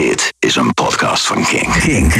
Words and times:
Dit 0.00 0.34
is 0.38 0.56
een 0.56 0.74
podcast 0.74 1.26
van 1.26 1.44
Kink. 1.44 1.72
Kink. 1.72 2.14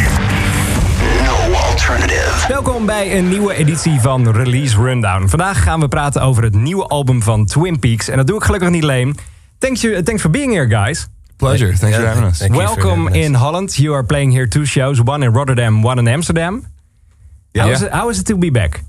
No 1.24 1.52
alternative. 1.52 2.48
Welkom 2.48 2.86
bij 2.86 3.18
een 3.18 3.28
nieuwe 3.28 3.54
editie 3.54 4.00
van 4.00 4.30
Release 4.30 4.76
Rundown. 4.82 5.26
Vandaag 5.26 5.62
gaan 5.62 5.80
we 5.80 5.88
praten 5.88 6.22
over 6.22 6.42
het 6.42 6.54
nieuwe 6.54 6.86
album 6.86 7.22
van 7.22 7.46
Twin 7.46 7.78
Peaks. 7.78 8.08
En 8.08 8.16
dat 8.16 8.26
doe 8.26 8.36
ik 8.36 8.44
gelukkig 8.44 8.70
niet 8.70 8.82
alleen. 8.82 9.16
Thanks, 9.58 9.80
you, 9.80 10.02
thanks 10.02 10.22
for 10.22 10.30
being 10.30 10.52
here, 10.52 10.68
guys. 10.68 11.08
Pleasure. 11.36 11.76
Thanks 11.76 11.96
for 11.96 12.06
having 12.06 12.24
us. 12.24 12.38
Thank 12.38 12.54
you 12.54 12.66
for 12.66 12.74
Welcome 12.74 13.02
having 13.04 13.22
us. 13.22 13.26
in 13.26 13.34
Holland. 13.34 13.74
You 13.76 13.94
are 13.94 14.04
playing 14.04 14.32
here 14.32 14.48
two 14.48 14.64
shows, 14.64 15.00
one 15.04 15.24
in 15.24 15.32
Rotterdam, 15.32 15.84
one 15.84 15.98
in 16.00 16.08
Amsterdam. 16.08 16.66
Yeah. 17.52 17.64
How, 17.64 17.72
is 17.72 17.82
it, 17.82 17.92
how 17.92 18.10
is 18.10 18.18
it 18.18 18.26
to 18.26 18.36
be 18.36 18.50
back? 18.50 18.82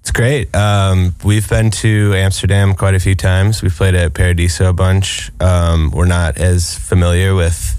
It's 0.00 0.10
great. 0.10 0.54
Um, 0.54 1.14
we've 1.24 1.48
been 1.48 1.70
to 1.70 2.14
Amsterdam 2.14 2.74
quite 2.74 2.94
a 2.94 2.98
few 2.98 3.14
times. 3.14 3.62
We've 3.62 3.76
played 3.76 3.94
at 3.94 4.12
Paradiso 4.12 4.68
a 4.68 4.72
bunch. 4.72 5.30
Um, 5.40 5.90
we're 5.90 6.06
not 6.06 6.36
as 6.36 6.78
familiar 6.78 7.34
with 7.34 7.77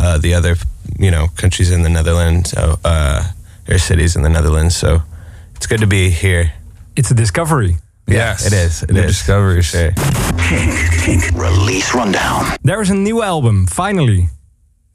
uh, 0.00 0.18
the 0.18 0.34
other, 0.34 0.56
you 0.98 1.10
know, 1.10 1.28
countries 1.36 1.70
in 1.70 1.82
the 1.82 1.88
Netherlands 1.88 2.54
uh, 2.54 2.76
uh, 2.84 3.22
or 3.68 3.78
cities 3.78 4.16
in 4.16 4.22
the 4.22 4.28
Netherlands. 4.28 4.74
So 4.74 5.02
it's 5.56 5.66
good 5.66 5.80
to 5.80 5.86
be 5.86 6.10
here. 6.10 6.52
It's 6.96 7.10
a 7.10 7.14
discovery. 7.14 7.76
Yes. 8.06 8.46
it 8.46 8.52
is. 8.52 8.82
It 8.82 8.90
is. 8.90 8.96
New 8.96 9.02
is, 9.02 9.06
discoveries. 9.06 9.66
sure. 9.66 9.92
Kink. 10.48 10.72
Kink. 11.04 11.22
Release 11.34 11.94
Rundown. 11.94 12.56
There 12.62 12.80
is 12.80 12.90
a 12.90 12.94
new 12.94 13.22
album, 13.22 13.66
finally. 13.66 14.28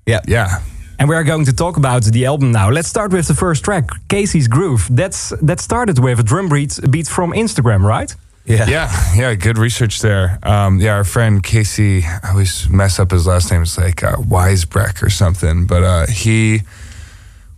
Yeah. 0.05 0.21
Yeah. 0.27 0.61
And 0.97 1.09
we 1.09 1.15
are 1.15 1.23
going 1.23 1.45
to 1.45 1.53
talk 1.53 1.77
about 1.77 2.03
the 2.03 2.25
album 2.25 2.51
now. 2.51 2.69
Let's 2.69 2.87
start 2.87 3.11
with 3.11 3.27
the 3.27 3.33
first 3.33 3.63
track, 3.63 3.85
Casey's 4.07 4.47
Groove. 4.47 4.87
That's 4.89 5.33
that 5.41 5.59
started 5.59 5.99
with 5.99 6.19
a 6.19 6.23
drum 6.23 6.49
beat, 6.49 6.79
beat 6.89 7.07
from 7.07 7.31
Instagram, 7.33 7.83
right? 7.83 8.15
Yeah. 8.45 8.67
Yeah. 8.69 9.15
Yeah. 9.15 9.35
Good 9.35 9.57
research 9.57 9.99
there. 10.01 10.39
Um, 10.43 10.79
yeah. 10.79 10.93
Our 10.93 11.03
friend 11.03 11.41
Casey, 11.43 12.03
I 12.03 12.29
always 12.29 12.69
mess 12.69 12.99
up 12.99 13.11
his 13.11 13.25
last 13.25 13.51
name. 13.51 13.63
It's 13.63 13.77
like 13.77 14.03
uh, 14.03 14.17
or 14.17 15.09
something. 15.09 15.65
But 15.65 15.83
uh, 15.83 16.05
he, 16.07 16.61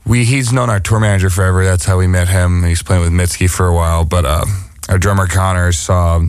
we, 0.06 0.24
he's 0.24 0.54
known 0.54 0.70
our 0.70 0.80
tour 0.80 1.00
manager 1.00 1.30
forever. 1.30 1.64
That's 1.66 1.86
how 1.86 1.98
we 1.98 2.08
met 2.08 2.30
him. 2.30 2.64
He's 2.64 2.84
playing 2.84 3.02
with 3.04 3.12
Mitski 3.12 3.50
for 3.50 3.68
a 3.68 3.74
while. 3.74 4.06
But 4.06 4.26
uh, 4.26 4.46
our 4.88 4.98
drummer 4.98 5.28
Connor 5.28 5.74
saw 5.74 6.22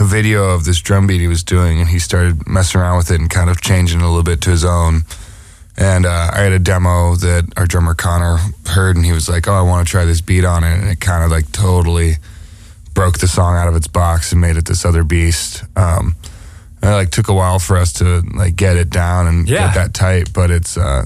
a 0.00 0.04
video 0.04 0.50
of 0.50 0.64
this 0.64 0.80
drum 0.80 1.06
beat 1.06 1.20
he 1.20 1.28
was 1.28 1.44
doing, 1.44 1.80
and 1.80 1.88
he 1.88 1.98
started 1.98 2.46
messing 2.48 2.80
around 2.80 2.96
with 2.96 3.10
it 3.10 3.20
and 3.20 3.30
kind 3.30 3.50
of 3.50 3.60
changing 3.60 4.00
it 4.00 4.04
a 4.04 4.08
little 4.08 4.22
bit 4.22 4.40
to 4.42 4.50
his 4.50 4.64
own. 4.64 5.02
And 5.76 6.06
uh, 6.06 6.30
I 6.32 6.40
had 6.40 6.52
a 6.52 6.58
demo 6.58 7.14
that 7.14 7.52
our 7.56 7.66
drummer 7.66 7.94
Connor 7.94 8.38
heard, 8.66 8.96
and 8.96 9.04
he 9.04 9.12
was 9.12 9.28
like, 9.28 9.46
"Oh, 9.46 9.52
I 9.52 9.62
want 9.62 9.86
to 9.86 9.90
try 9.90 10.04
this 10.04 10.20
beat 10.20 10.44
on 10.44 10.64
it," 10.64 10.80
and 10.80 10.88
it 10.88 11.00
kind 11.00 11.22
of 11.22 11.30
like 11.30 11.52
totally 11.52 12.16
broke 12.98 13.18
the 13.18 13.28
song 13.28 13.56
out 13.56 13.68
of 13.68 13.76
its 13.76 13.86
box 13.88 14.32
and 14.32 14.40
made 14.40 14.56
it 14.56 14.64
this 14.66 14.84
other 14.84 15.04
beast. 15.04 15.62
Um, 15.76 16.14
it 16.82 16.90
like 17.00 17.10
took 17.10 17.28
a 17.28 17.32
while 17.34 17.58
for 17.60 17.76
us 17.76 17.92
to 17.94 18.22
like 18.34 18.56
get 18.56 18.76
it 18.76 18.90
down 18.90 19.26
and 19.28 19.48
Yeah. 19.48 19.66
get 19.66 19.74
that 19.74 19.94
tight, 19.94 20.32
but 20.32 20.50
it's 20.50 20.76
uh, 20.76 21.04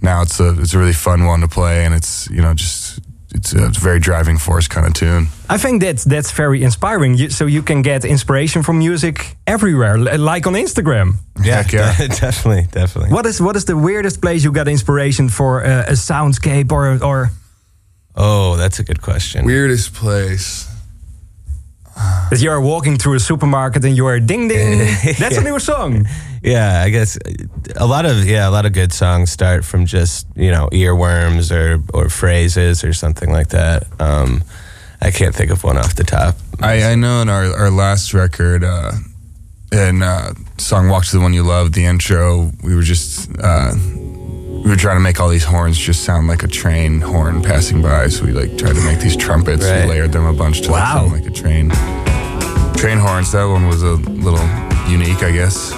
now 0.00 0.22
it's 0.22 0.38
a 0.40 0.48
it's 0.60 0.74
a 0.74 0.78
really 0.78 0.92
fun 0.94 1.24
one 1.26 1.40
to 1.40 1.48
play, 1.48 1.84
and 1.84 1.94
it's 1.94 2.28
you 2.30 2.42
know 2.42 2.54
just 2.54 3.00
it's 3.34 3.52
a, 3.54 3.66
it's 3.66 3.78
a 3.78 3.80
very 3.80 3.98
driving 3.98 4.38
force 4.38 4.68
kind 4.68 4.86
of 4.86 4.92
tune. 4.94 5.26
I 5.54 5.58
think 5.58 5.82
that's 5.82 6.04
that's 6.04 6.30
very 6.36 6.62
inspiring. 6.62 7.18
You, 7.18 7.30
so 7.30 7.46
you 7.46 7.62
can 7.62 7.82
get 7.82 8.04
inspiration 8.04 8.62
from 8.62 8.78
music 8.78 9.36
everywhere, 9.46 9.98
like 10.18 10.46
on 10.46 10.54
Instagram. 10.54 11.14
Yeah. 11.42 11.62
Heck 11.62 11.72
yeah. 11.72 12.06
definitely. 12.20 12.66
Definitely. 12.70 13.10
What 13.14 13.26
is 13.26 13.40
what 13.40 13.56
is 13.56 13.64
the 13.64 13.74
weirdest 13.76 14.20
place 14.20 14.44
you 14.44 14.52
got 14.52 14.68
inspiration 14.68 15.28
for 15.28 15.64
uh, 15.64 15.90
a 15.92 15.94
soundscape 15.96 16.72
or 16.72 17.02
or 17.04 17.30
Oh, 18.14 18.56
that's 18.56 18.78
a 18.78 18.84
good 18.84 19.00
question. 19.02 19.44
Weirdest 19.44 19.92
place. 19.92 20.66
That 22.30 22.40
you 22.40 22.50
are 22.50 22.60
walking 22.60 22.96
through 22.98 23.14
a 23.14 23.20
supermarket 23.20 23.84
and 23.84 23.96
you 23.96 24.06
are 24.06 24.20
ding 24.20 24.48
ding? 24.48 24.78
That's 25.18 25.36
a 25.36 25.42
new 25.42 25.58
song. 25.58 26.06
Yeah, 26.42 26.82
I 26.82 26.90
guess 26.90 27.18
a 27.76 27.86
lot 27.86 28.06
of 28.06 28.24
yeah, 28.24 28.48
a 28.48 28.50
lot 28.50 28.66
of 28.66 28.72
good 28.72 28.92
songs 28.92 29.30
start 29.30 29.64
from 29.64 29.86
just 29.86 30.26
you 30.36 30.50
know 30.50 30.68
earworms 30.72 31.50
or 31.50 31.82
or 31.92 32.08
phrases 32.08 32.84
or 32.84 32.92
something 32.92 33.30
like 33.30 33.48
that. 33.48 33.86
Um, 34.00 34.44
I 35.00 35.10
can't 35.10 35.34
think 35.34 35.50
of 35.50 35.64
one 35.64 35.76
off 35.76 35.94
the 35.94 36.04
top. 36.04 36.36
I, 36.60 36.92
I 36.92 36.94
know 36.94 37.20
in 37.20 37.28
our, 37.28 37.54
our 37.54 37.70
last 37.70 38.14
record, 38.14 38.64
uh, 38.64 38.92
in 39.72 40.02
uh, 40.02 40.32
song 40.58 40.88
"Walk 40.88 41.04
to 41.06 41.16
the 41.16 41.20
One 41.20 41.34
You 41.34 41.42
Love," 41.42 41.72
the 41.72 41.84
intro, 41.84 42.52
we 42.62 42.74
were 42.74 42.82
just 42.82 43.28
uh, 43.38 43.72
we 44.64 44.70
were 44.70 44.76
trying 44.76 44.96
to 44.96 45.00
make 45.02 45.20
all 45.20 45.28
these 45.28 45.44
horns 45.44 45.78
just 45.78 46.02
sound 46.04 46.28
like 46.28 46.42
a 46.42 46.48
train 46.48 47.00
horn 47.00 47.42
passing 47.42 47.82
by. 47.82 48.08
So 48.08 48.24
we 48.24 48.32
like 48.32 48.56
tried 48.58 48.74
to 48.74 48.82
make 48.82 49.00
these 49.00 49.16
trumpets. 49.16 49.64
Right. 49.64 49.84
We 49.84 49.90
layered 49.90 50.12
them 50.12 50.24
a 50.26 50.32
bunch 50.32 50.60
to 50.62 50.70
like, 50.72 50.82
Wow. 50.82 51.00
sound 51.00 51.12
like 51.12 51.26
a 51.26 51.30
train. 51.30 51.70
Train 52.76 52.98
horns. 52.98 53.30
That 53.32 53.44
one 53.48 53.66
was 53.68 53.82
a 53.82 53.96
little 54.22 54.46
unique, 54.88 55.22
I 55.22 55.30
guess. 55.32 55.72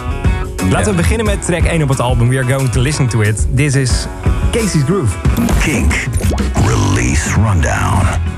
Laten 0.71 0.91
we 0.91 0.97
beginnen 0.97 1.27
met 1.27 1.45
track 1.45 1.63
1 1.65 1.83
op 1.83 1.89
het 1.89 2.01
album. 2.01 2.29
We 2.29 2.37
are 2.39 2.47
going 2.49 2.71
to 2.71 2.81
listen 2.81 3.09
to 3.09 3.21
it. 3.23 3.47
This 3.57 3.75
is 3.75 4.07
Casey's 4.51 4.85
Groove. 4.85 5.17
Kink. 5.61 5.93
Release 6.67 7.35
Rundown. 7.35 8.38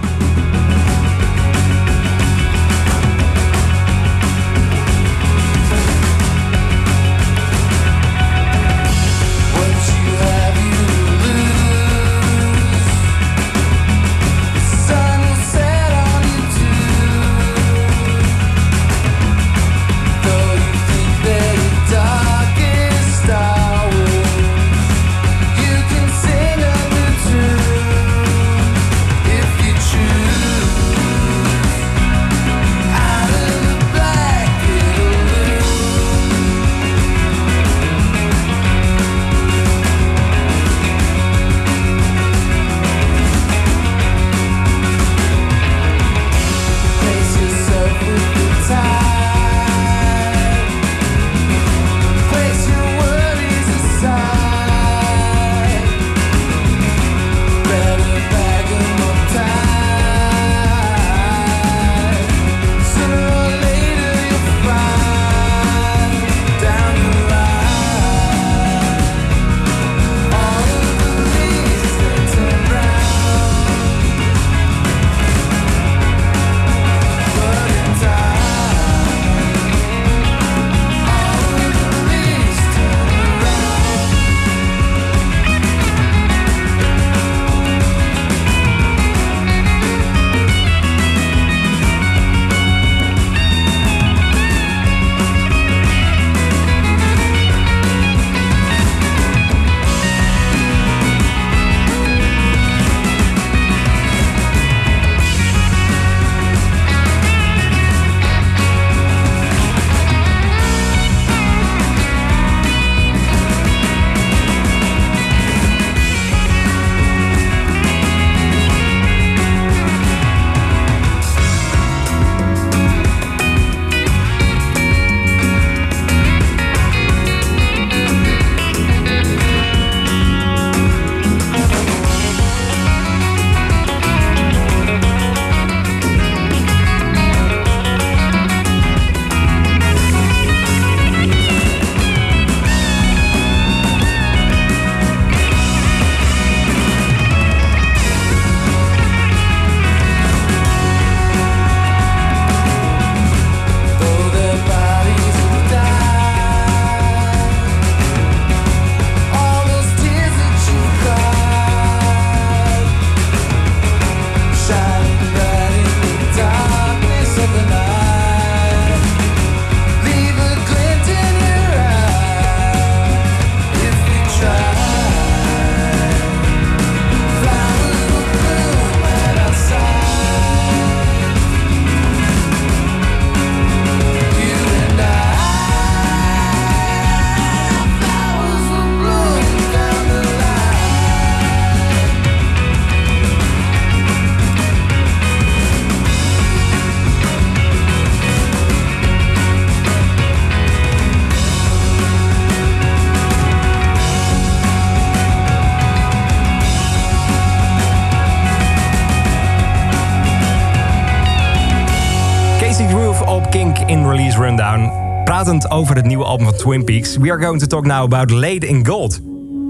Pratend 215.51 215.71
over 215.71 215.97
het 215.97 216.05
nieuwe 216.05 216.25
album 216.25 216.47
van 216.47 216.57
Twin 216.57 216.85
Peaks. 216.85 217.17
We 217.17 217.31
are 217.31 217.41
going 217.41 217.61
to 217.61 217.67
talk 217.67 217.85
now 217.85 218.03
about 218.03 218.31
Laid 218.31 218.65
in 218.65 218.87
Gold. 218.87 219.21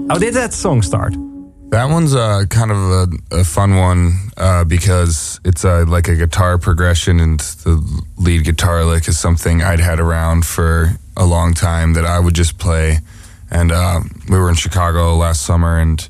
How 0.07 0.19
did 0.19 0.33
that 0.33 0.53
song 0.53 0.83
start? 0.83 1.15
That 1.69 1.89
one's 1.89 2.13
uh, 2.13 2.45
kind 2.47 2.71
of 2.71 2.77
a, 2.77 3.07
a 3.31 3.43
fun 3.43 3.75
one 3.75 4.13
uh, 4.37 4.63
because 4.63 5.39
it's 5.43 5.63
like 5.63 6.11
a 6.11 6.15
guitar 6.15 6.57
progression, 6.57 7.19
and 7.19 7.39
the 7.63 8.03
lead 8.17 8.43
guitar 8.43 8.85
lick 8.85 9.07
is 9.07 9.19
something 9.19 9.63
I'd 9.63 9.79
had 9.79 9.99
around 9.99 10.45
for 10.45 10.99
a 11.15 11.25
long 11.25 11.53
time 11.55 11.93
that 11.93 12.05
I 12.05 12.19
would 12.19 12.37
just 12.37 12.57
play. 12.57 12.99
And 13.49 13.71
uh, 13.71 14.01
we 14.29 14.37
were 14.37 14.49
in 14.49 14.55
Chicago 14.55 15.15
last 15.15 15.41
summer, 15.41 15.79
and 15.79 16.09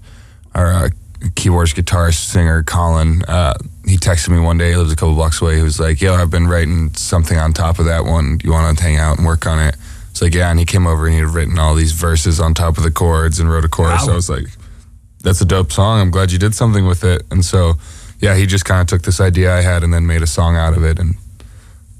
our 0.53 0.73
uh, 0.73 0.89
keyboardist, 1.29 1.75
guitarist, 1.75 2.25
singer 2.25 2.63
Colin, 2.63 3.23
uh, 3.27 3.53
he 3.85 3.97
texted 3.97 4.29
me 4.29 4.39
one 4.39 4.57
day. 4.57 4.71
He 4.71 4.75
lives 4.75 4.91
a 4.91 4.95
couple 4.95 5.15
blocks 5.15 5.41
away. 5.41 5.57
He 5.57 5.63
was 5.63 5.79
like, 5.79 6.01
"Yo, 6.01 6.13
I've 6.13 6.29
been 6.29 6.47
writing 6.47 6.93
something 6.95 7.37
on 7.37 7.53
top 7.53 7.79
of 7.79 7.85
that 7.85 8.05
one. 8.05 8.39
You 8.43 8.51
want 8.51 8.77
to 8.77 8.83
hang 8.83 8.97
out 8.97 9.17
and 9.17 9.25
work 9.25 9.45
on 9.45 9.59
it?" 9.59 9.75
It's 10.11 10.21
like, 10.21 10.33
"Yeah." 10.33 10.49
And 10.49 10.59
he 10.59 10.65
came 10.65 10.87
over 10.87 11.05
and 11.05 11.13
he 11.13 11.21
had 11.21 11.29
written 11.29 11.57
all 11.59 11.75
these 11.75 11.91
verses 11.93 12.39
on 12.39 12.53
top 12.53 12.77
of 12.77 12.83
the 12.83 12.91
chords 12.91 13.39
and 13.39 13.49
wrote 13.49 13.65
a 13.65 13.69
chorus. 13.69 14.01
Wow. 14.01 14.05
So 14.05 14.11
I 14.11 14.15
was 14.15 14.29
like, 14.29 14.47
"That's 15.23 15.41
a 15.41 15.45
dope 15.45 15.71
song. 15.71 16.01
I'm 16.01 16.11
glad 16.11 16.31
you 16.31 16.39
did 16.39 16.53
something 16.55 16.85
with 16.85 17.03
it." 17.03 17.23
And 17.31 17.43
so, 17.45 17.73
yeah, 18.19 18.35
he 18.35 18.45
just 18.45 18.65
kind 18.65 18.81
of 18.81 18.87
took 18.87 19.01
this 19.03 19.19
idea 19.19 19.55
I 19.55 19.61
had 19.61 19.83
and 19.83 19.93
then 19.93 20.05
made 20.05 20.21
a 20.21 20.27
song 20.27 20.55
out 20.57 20.75
of 20.77 20.83
it. 20.83 20.99
And 20.99 21.15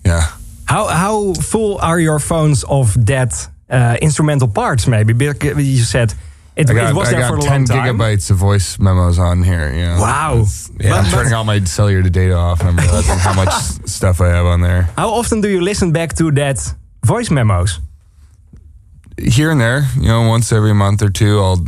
yeah, 0.06 0.32
How 0.66 0.88
how 0.88 1.34
full 1.34 1.78
are 1.80 2.00
your 2.00 2.20
phones 2.20 2.64
of 2.64 3.06
that 3.06 3.48
uh, 3.70 3.98
instrumental 4.02 4.48
parts? 4.48 4.88
Maybe 4.88 5.14
because 5.14 5.58
you 5.58 5.84
said 5.84 6.14
it, 6.56 6.70
I 6.70 6.74
got, 6.74 6.90
it 6.92 6.96
was 6.96 7.08
I 7.08 7.12
there 7.12 7.22
got 7.22 7.30
for 7.30 7.38
a 7.38 7.42
10 7.42 7.52
long 7.52 7.66
time. 7.66 7.96
gigabytes 7.98 8.30
of 8.32 8.38
voice 8.38 8.78
memos 8.80 9.18
on 9.20 9.44
here. 9.44 9.72
You 9.74 9.86
know? 9.86 10.02
Wow. 10.02 10.46
Yeah, 10.80 10.96
I'm 10.96 11.10
turning 11.12 11.34
all 11.34 11.44
my 11.46 11.64
cellular 11.64 12.10
data 12.10 12.34
off 12.34 12.60
and 12.60 12.70
I'm 12.70 12.78
realizing 12.78 13.18
how 13.18 13.34
much 13.34 13.54
stuff 13.86 14.20
I 14.22 14.28
have 14.28 14.46
on 14.46 14.62
there. 14.62 14.84
How 14.98 15.10
often 15.10 15.42
do 15.42 15.48
you 15.50 15.62
listen 15.62 15.92
back 15.92 16.14
to 16.18 16.32
that 16.32 16.58
voice 17.04 17.32
memos? 17.32 17.80
Here 19.18 19.52
and 19.52 19.62
there, 19.62 19.84
you 19.98 20.08
know, 20.08 20.28
once 20.28 20.52
every 20.52 20.74
month 20.74 21.04
or 21.04 21.10
two, 21.10 21.40
I'll 21.40 21.64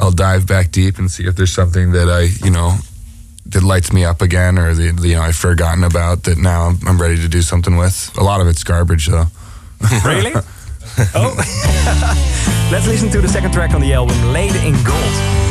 I'll 0.00 0.10
dive 0.10 0.46
back 0.46 0.70
deep 0.70 0.98
and 0.98 1.10
see 1.10 1.24
if 1.26 1.34
there's 1.34 1.52
something 1.52 1.92
that 1.92 2.10
I, 2.10 2.22
you 2.44 2.50
know, 2.50 2.76
that 3.46 3.62
lights 3.62 3.90
me 3.92 4.04
up 4.04 4.20
again, 4.20 4.58
or 4.58 4.74
the, 4.74 4.90
the 4.90 5.08
you 5.08 5.14
know 5.14 5.22
I've 5.22 5.36
forgotten 5.36 5.82
about 5.84 6.24
that 6.24 6.36
now 6.36 6.66
I'm, 6.66 6.78
I'm 6.86 7.00
ready 7.00 7.16
to 7.16 7.28
do 7.28 7.40
something 7.42 7.76
with. 7.76 8.10
A 8.18 8.22
lot 8.22 8.40
of 8.42 8.48
it's 8.48 8.64
garbage 8.64 9.06
though. 9.06 9.26
Really? 10.04 10.34
oh. 11.14 11.34
Let's 12.70 12.86
listen 12.86 13.10
to 13.10 13.20
the 13.20 13.28
second 13.28 13.52
track 13.52 13.74
on 13.74 13.80
the 13.80 13.92
album, 13.92 14.32
Laid 14.32 14.54
in 14.56 14.74
Gold. 14.84 15.43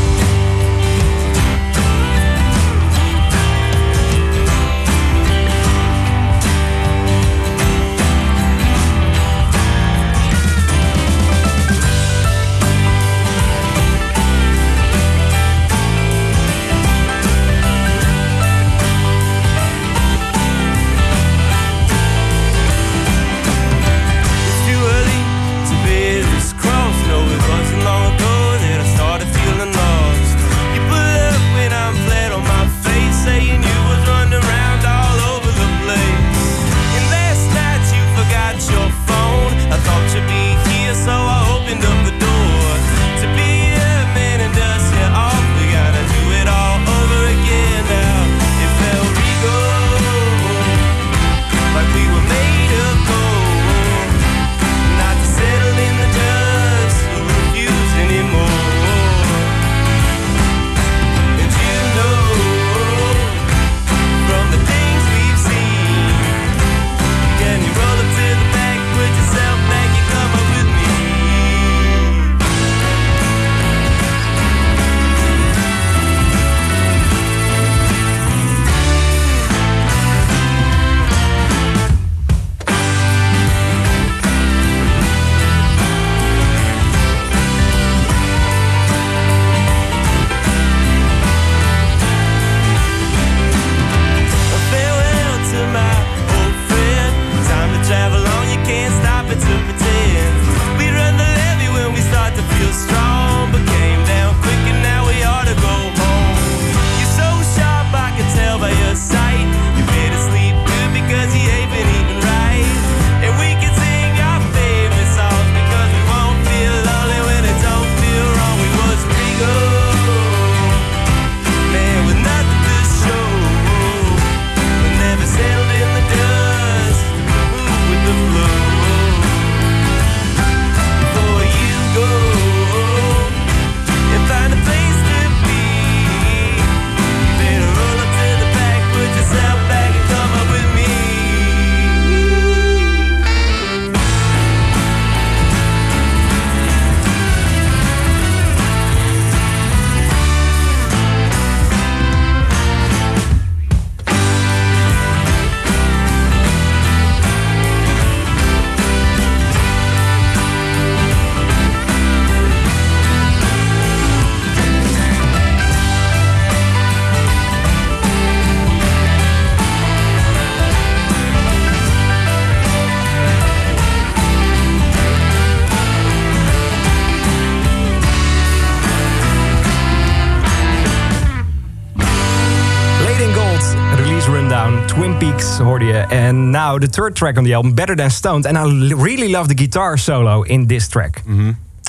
The 186.88 186.92
third 186.92 187.16
track 187.16 187.38
on 187.38 187.44
the 187.46 187.54
album, 187.54 187.74
Better 187.74 187.96
Than 187.96 188.10
Stoned. 188.10 188.46
And 188.46 188.58
I 188.58 188.63
really 188.96 189.30
love 189.30 189.48
the 189.48 189.56
guitar 189.56 189.98
solo 189.98 190.44
in 190.44 190.68
this 190.68 190.88
track. 190.88 191.24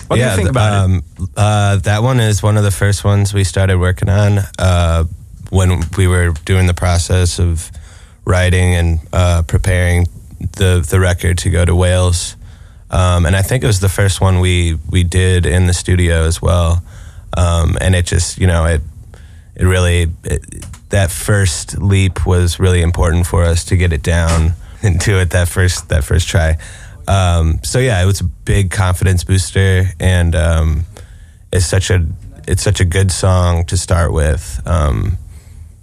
What 0.09 0.17
do 0.17 0.23
you 0.23 0.29
think 0.37 0.49
th- 0.49 0.51
about 0.51 0.73
it? 0.73 0.85
um, 0.85 1.03
Uh, 1.37 1.77
that 1.83 2.03
one 2.03 2.21
is 2.21 2.43
one 2.43 2.57
of 2.59 2.65
the 2.65 2.71
first 2.71 3.05
ones 3.05 3.33
we 3.35 3.45
started 3.45 3.79
working 3.79 4.09
on 4.09 4.39
uh, 4.59 5.05
when 5.51 5.83
we 5.97 6.07
were 6.07 6.33
doing 6.45 6.67
the 6.67 6.75
process 6.75 7.39
of 7.41 7.71
writing 8.25 8.75
and 8.75 8.99
uh, 9.13 9.43
preparing 9.47 10.07
the 10.57 10.85
the 10.91 10.99
record 11.01 11.39
to 11.39 11.51
go 11.51 11.65
to 11.65 11.75
Wales. 11.75 12.37
Um, 12.91 13.27
and 13.27 13.35
I 13.37 13.43
think 13.43 13.65
it 13.65 13.67
was 13.67 13.81
the 13.81 13.89
first 13.89 14.21
one 14.21 14.41
we 14.41 14.79
we 14.91 15.05
did 15.05 15.47
in 15.47 15.67
the 15.67 15.73
studio 15.75 16.27
as 16.27 16.41
well. 16.43 16.83
Um, 17.37 17.77
and 17.81 17.95
it 17.95 18.07
just 18.11 18.39
you 18.39 18.47
know 18.47 18.67
it 18.67 18.83
it 19.57 19.65
really 19.67 20.07
it, 20.25 20.41
that 20.91 21.11
first 21.11 21.79
leap 21.79 22.27
was 22.27 22.61
really 22.61 22.81
important 22.83 23.27
for 23.27 23.43
us 23.51 23.65
to 23.65 23.77
get 23.77 23.93
it 23.93 24.03
down 24.03 24.55
do 24.93 25.19
it 25.19 25.31
that 25.31 25.49
first 25.49 25.89
that 25.89 26.05
first 26.05 26.29
try. 26.29 26.57
Um, 27.09 27.59
so 27.63 27.79
yeah, 27.79 28.03
it 28.03 28.07
was 28.07 28.21
a 28.21 28.25
big 28.45 28.71
confidence 28.71 29.25
booster, 29.25 29.91
and 30.01 30.35
um, 30.35 30.85
it's 31.53 31.67
such 31.67 31.91
a 31.91 32.07
it's 32.49 32.63
such 32.63 32.81
a 32.81 32.85
good 32.85 33.11
song 33.11 33.65
to 33.67 33.77
start 33.77 34.13
with 34.13 34.61
um, 34.67 35.19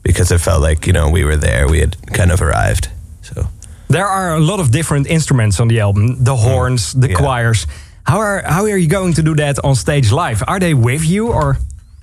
because 0.03 0.31
it 0.31 0.39
felt 0.41 0.61
like 0.61 0.87
you 0.87 0.93
know 0.93 1.09
we 1.09 1.23
were 1.23 1.37
there, 1.37 1.67
we 1.67 1.79
had 1.79 1.95
kind 2.13 2.31
of 2.31 2.41
arrived. 2.41 2.89
So 3.21 3.47
There 3.89 4.07
are 4.07 4.35
a 4.35 4.39
lot 4.39 4.59
of 4.59 4.71
different 4.71 5.07
instruments 5.07 5.59
on 5.59 5.67
the 5.67 5.79
album 5.81 6.23
the 6.23 6.35
horns, 6.35 6.93
the 6.93 7.07
Yeah. 7.09 7.17
choirs. 7.17 7.67
How 8.03 8.17
are, 8.19 8.41
how 8.45 8.63
are 8.65 8.77
you 8.77 8.87
going 8.87 9.13
to 9.13 9.21
do 9.21 9.35
that 9.35 9.59
on 9.63 9.75
stage 9.75 10.11
live? 10.11 10.43
Are 10.47 10.59
they 10.59 10.73
with 10.73 11.03
you 11.05 11.27
or? 11.31 11.57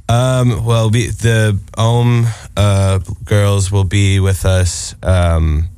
Um, 0.09 0.64
well, 0.64 0.90
we, 0.90 1.09
the 1.11 1.59
Ohm 1.76 2.26
uh, 2.57 3.00
girls 3.25 3.71
will 3.73 3.85
be 3.85 4.21
with 4.21 4.45
us 4.47 4.95
um, 5.02 5.69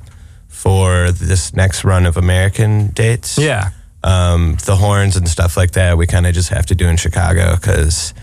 this 1.31 1.55
next 1.55 1.85
run 1.85 2.07
of 2.07 2.17
American 2.17 2.89
dates. 2.89 3.39
Yeah. 3.39 3.71
Um, 4.03 4.57
the 4.67 4.77
horns 4.77 5.17
and 5.17 5.29
stuff 5.29 5.57
like 5.57 5.73
that, 5.73 5.97
we 5.97 6.07
kind 6.07 6.27
of 6.27 6.35
just 6.35 6.51
have 6.51 6.67
to 6.67 6.75
do 6.75 6.89
in 6.89 6.97
Chicago 6.97 7.55
because 7.57 8.15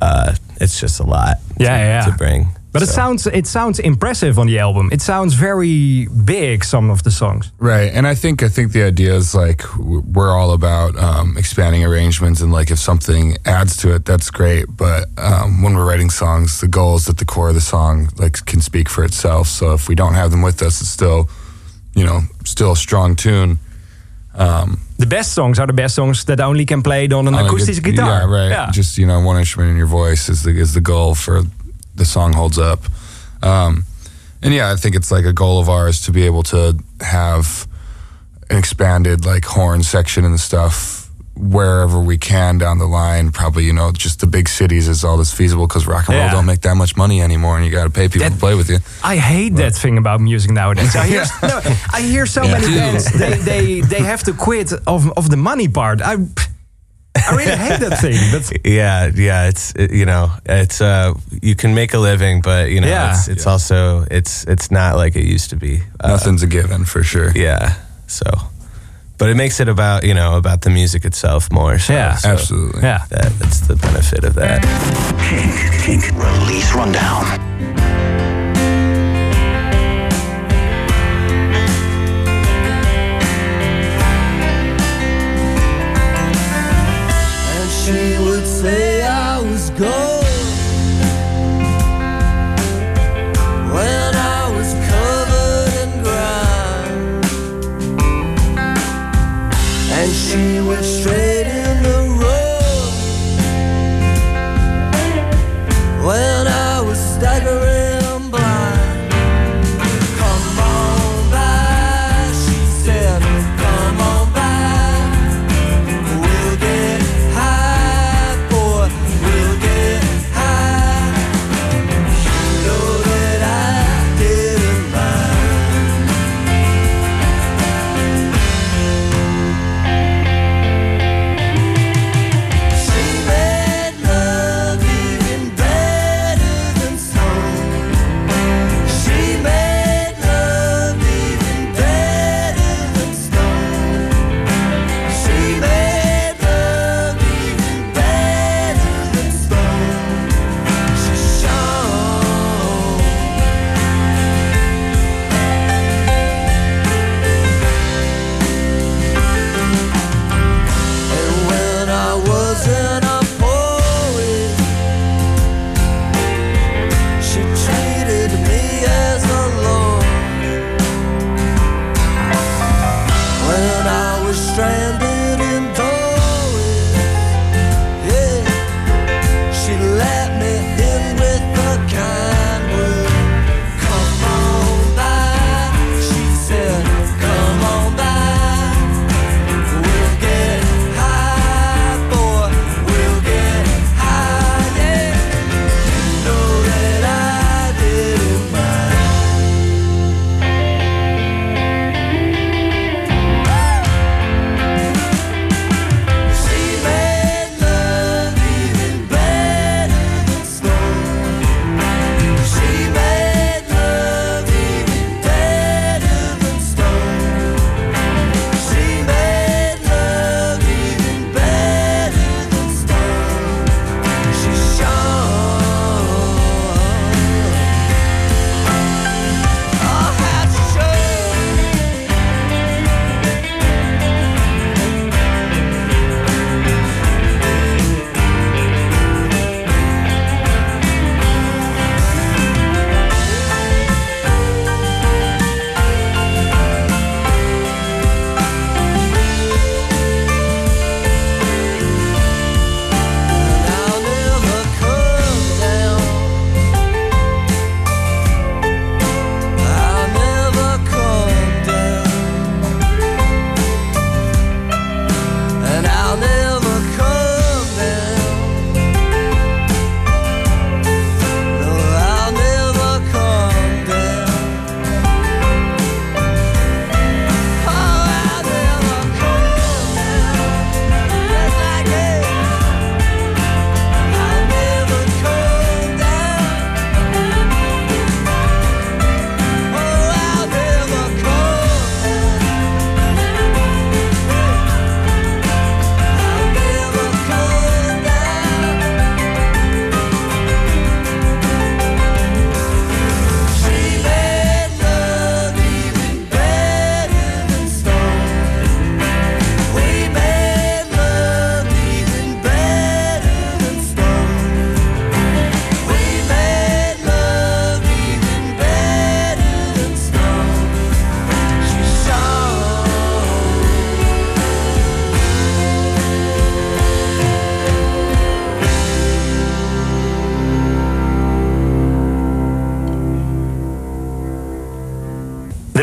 uh, 0.00 0.34
it's 0.60 0.80
just 0.80 1.00
a 1.00 1.04
lot. 1.04 1.36
Yeah, 1.58 1.76
to, 1.76 1.84
yeah. 1.84 2.04
to 2.06 2.12
bring. 2.16 2.48
But 2.72 2.82
it 2.82 2.88
sounds 2.88 3.26
it 3.26 3.46
sounds 3.46 3.78
impressive 3.78 4.38
on 4.38 4.46
the 4.46 4.58
album. 4.58 4.90
It 4.92 5.00
sounds 5.00 5.34
very 5.34 6.06
big. 6.24 6.64
Some 6.64 6.90
of 6.90 7.02
the 7.02 7.10
songs. 7.10 7.50
Right, 7.58 7.90
and 7.94 8.06
I 8.06 8.14
think 8.14 8.42
I 8.42 8.48
think 8.48 8.72
the 8.72 8.82
idea 8.82 9.14
is 9.14 9.34
like 9.34 9.62
we're 9.76 10.30
all 10.30 10.52
about 10.52 10.94
um, 10.96 11.36
expanding 11.38 11.82
arrangements, 11.84 12.40
and 12.42 12.52
like 12.52 12.70
if 12.70 12.78
something 12.78 13.36
adds 13.46 13.76
to 13.78 13.94
it, 13.94 14.04
that's 14.04 14.30
great. 14.30 14.66
But 14.76 15.08
um, 15.16 15.62
when 15.62 15.74
we're 15.74 15.88
writing 15.88 16.10
songs, 16.10 16.60
the 16.60 16.68
goal 16.68 16.96
is 16.96 17.06
that 17.06 17.16
the 17.18 17.24
core 17.24 17.48
of 17.48 17.54
the 17.54 17.60
song 17.62 18.10
like 18.16 18.44
can 18.44 18.60
speak 18.60 18.88
for 18.88 19.02
itself. 19.02 19.48
So 19.48 19.72
if 19.72 19.88
we 19.88 19.94
don't 19.94 20.14
have 20.14 20.30
them 20.30 20.42
with 20.42 20.60
us, 20.62 20.80
it's 20.82 20.90
still, 20.90 21.28
you 21.98 22.06
know, 22.06 22.20
still 22.44 22.72
a 22.72 22.76
strong 22.76 23.16
tune. 23.16 23.58
The 24.98 25.06
best 25.06 25.32
songs 25.32 25.58
are 25.58 25.66
the 25.66 25.72
best 25.72 25.94
songs 25.94 26.24
that 26.24 26.40
only 26.40 26.64
can 26.64 26.82
played 26.82 27.12
on 27.12 27.28
an 27.28 27.34
On 27.34 27.46
acoustic 27.46 27.82
gu- 27.82 27.92
guitar. 27.92 28.20
Yeah, 28.20 28.24
right. 28.36 28.50
Yeah. 28.50 28.70
Just 28.70 28.98
you 28.98 29.06
know, 29.06 29.20
one 29.20 29.38
instrument 29.38 29.70
in 29.72 29.76
your 29.76 29.86
voice 29.86 30.28
is 30.28 30.42
the 30.42 30.50
is 30.50 30.72
the 30.74 30.80
goal 30.80 31.14
for 31.14 31.42
the 31.94 32.04
song 32.04 32.32
holds 32.32 32.58
up. 32.58 32.80
Um, 33.42 33.84
and 34.42 34.54
yeah, 34.54 34.72
I 34.72 34.76
think 34.76 34.94
it's 34.96 35.10
like 35.10 35.24
a 35.24 35.32
goal 35.32 35.60
of 35.60 35.68
ours 35.68 36.00
to 36.02 36.12
be 36.12 36.24
able 36.26 36.42
to 36.44 36.78
have 37.00 37.66
an 38.50 38.56
expanded 38.58 39.24
like 39.24 39.44
horn 39.44 39.82
section 39.82 40.24
and 40.24 40.38
stuff 40.40 40.97
wherever 41.38 41.98
we 42.00 42.18
can 42.18 42.58
down 42.58 42.78
the 42.78 42.86
line. 42.86 43.30
Probably 43.32 43.64
you 43.64 43.72
know 43.72 43.92
just 43.92 44.20
the 44.20 44.26
big 44.26 44.48
cities 44.48 44.88
is 44.88 45.04
all 45.04 45.16
that's 45.16 45.32
feasible 45.32 45.66
because 45.66 45.86
rock 45.86 46.08
and 46.08 46.16
roll 46.18 46.30
don't 46.30 46.46
make 46.46 46.60
that 46.62 46.74
much 46.76 46.96
money 46.96 47.20
anymore, 47.22 47.56
and 47.56 47.64
you 47.66 47.72
got 47.72 47.84
to 47.84 47.90
pay 47.90 48.08
people 48.08 48.28
That- 48.28 48.34
to 48.34 48.40
play 48.40 48.54
with 48.54 48.68
you. 48.70 48.78
I 49.02 49.16
hate 49.16 49.54
that 49.56 49.74
thing 49.74 49.98
about 49.98 50.20
music 50.20 50.50
nowadays. 50.50 50.94
I 50.96 51.06
hear, 51.06 51.24
no, 51.42 51.60
I 51.92 52.00
hear 52.02 52.26
so 52.26 52.42
many 52.42 52.66
bands 52.66 53.04
they, 53.12 53.34
they 53.34 53.80
they 53.80 54.00
have 54.02 54.22
to 54.24 54.32
quit 54.32 54.72
of 54.86 55.10
of 55.16 55.28
the 55.30 55.36
money 55.36 55.68
part. 55.68 56.00
I 56.02 56.16
I 57.16 57.34
really 57.34 57.56
hate 57.56 57.80
that 57.80 57.98
thing. 58.00 58.16
That's, 58.32 58.52
Yeah, 58.64 59.10
yeah, 59.14 59.48
it's 59.48 59.72
it, 59.74 59.90
you 59.92 60.04
know, 60.06 60.30
it's 60.46 60.80
uh, 60.80 61.14
you 61.42 61.54
can 61.56 61.74
make 61.74 61.92
a 61.94 61.98
living, 61.98 62.42
but 62.42 62.70
you 62.70 62.80
know, 62.80 62.86
Yeah. 62.88 63.10
it's, 63.12 63.28
it's 63.28 63.46
also 63.46 64.04
it's 64.10 64.44
it's 64.44 64.70
not 64.70 64.96
like 64.96 65.16
it 65.16 65.24
used 65.24 65.50
to 65.50 65.56
be. 65.56 65.82
Uh, 66.00 66.08
Nothing's 66.08 66.42
a 66.42 66.46
given 66.46 66.84
for 66.84 67.02
sure. 67.02 67.32
yeah, 67.34 67.74
so, 68.06 68.24
but 69.18 69.28
it 69.28 69.36
makes 69.36 69.60
it 69.60 69.68
about 69.68 70.04
you 70.04 70.14
know 70.14 70.36
about 70.36 70.62
the 70.62 70.70
music 70.70 71.04
itself 71.04 71.50
more. 71.52 71.78
So, 71.78 71.92
Yeah. 71.92 72.14
so 72.16 72.28
Absolutely. 72.30 72.82
yeah. 72.82 73.04
That, 73.10 73.32
that's 73.38 73.60
the 73.66 73.76
benefit 73.76 74.24
of 74.24 74.34
that. 74.34 74.62
Kink, 75.28 76.02
kink, 76.02 76.14
release 76.16 76.72
rundown. 76.74 77.47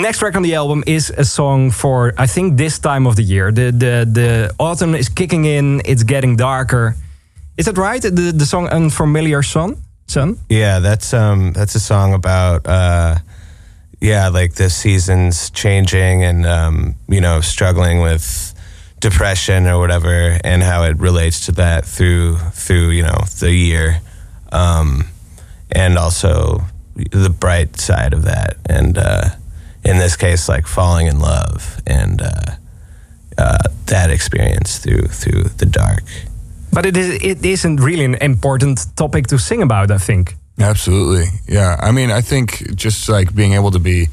Next 0.06 0.20
track 0.20 0.36
on 0.36 0.44
the 0.44 0.54
album 0.54 0.84
is 0.86 1.10
a 1.18 1.26
song 1.26 1.72
for 1.72 2.14
I 2.18 2.28
think 2.28 2.58
this 2.58 2.78
time 2.80 3.08
of 3.08 3.16
the 3.16 3.24
year. 3.24 3.52
The 3.52 3.72
the 3.72 3.94
the 4.20 4.56
autumn 4.60 4.94
is 4.96 5.10
kicking 5.10 5.46
in. 5.46 5.82
It's 5.84 6.04
getting 6.04 6.38
darker. 6.38 6.96
Is 7.58 7.66
that 7.66 7.78
right? 7.78 8.02
The 8.02 8.32
the 8.42 8.46
song 8.46 8.68
"Unfamiliar 8.70 9.42
Son." 9.44 9.78
Son. 10.08 10.38
Yeah, 10.50 10.80
that's 10.80 11.14
um 11.14 11.54
that's 11.54 11.76
a 11.76 11.80
song 11.80 12.14
about 12.14 12.68
uh 12.68 13.16
yeah, 14.00 14.30
like 14.30 14.54
the 14.54 14.70
seasons 14.70 15.50
changing 15.50 16.24
and 16.24 16.46
um, 16.46 16.96
you 17.08 17.22
know, 17.22 17.42
struggling 17.42 18.02
with 18.02 18.54
depression 19.00 19.66
or 19.66 19.80
whatever 19.80 20.38
and 20.44 20.62
how 20.62 20.84
it 20.84 21.00
relates 21.00 21.46
to 21.46 21.52
that 21.54 21.86
through 21.86 22.38
through, 22.54 22.90
you 22.92 23.02
know, 23.02 23.22
the 23.40 23.52
year. 23.52 24.02
Um 24.52 25.06
and 25.72 25.98
also 25.98 26.62
the 26.96 27.30
bright 27.30 27.80
side 27.80 28.14
of 28.14 28.22
that 28.24 28.58
and 28.70 28.98
uh 28.98 29.30
in 29.86 29.98
this 29.98 30.16
case 30.16 30.50
like 30.50 30.68
falling 30.68 31.08
in 31.08 31.20
love 31.20 31.82
and 31.86 32.22
uh 32.22 32.56
uh, 33.38 33.58
that 33.88 34.10
experience 34.10 34.80
through 34.80 35.08
through 35.08 35.44
the 35.58 35.66
dark. 35.66 36.04
But 36.72 36.86
it 36.86 36.98
is 36.98 37.22
it 37.22 37.46
isn't 37.46 37.82
really 37.82 38.06
an 38.06 38.16
important 38.16 38.86
topic 38.96 39.28
to 39.28 39.38
sing 39.38 39.62
about. 39.62 39.92
I 39.92 39.98
think. 39.98 40.36
Absolutely. 40.58 41.26
Yeah. 41.48 41.76
I 41.80 41.92
mean, 41.92 42.12
I 42.12 42.22
think 42.22 42.76
just 42.76 43.10
like 43.10 43.36
being 43.36 43.54
able 43.54 43.72
to 43.72 43.80
be 43.80 44.08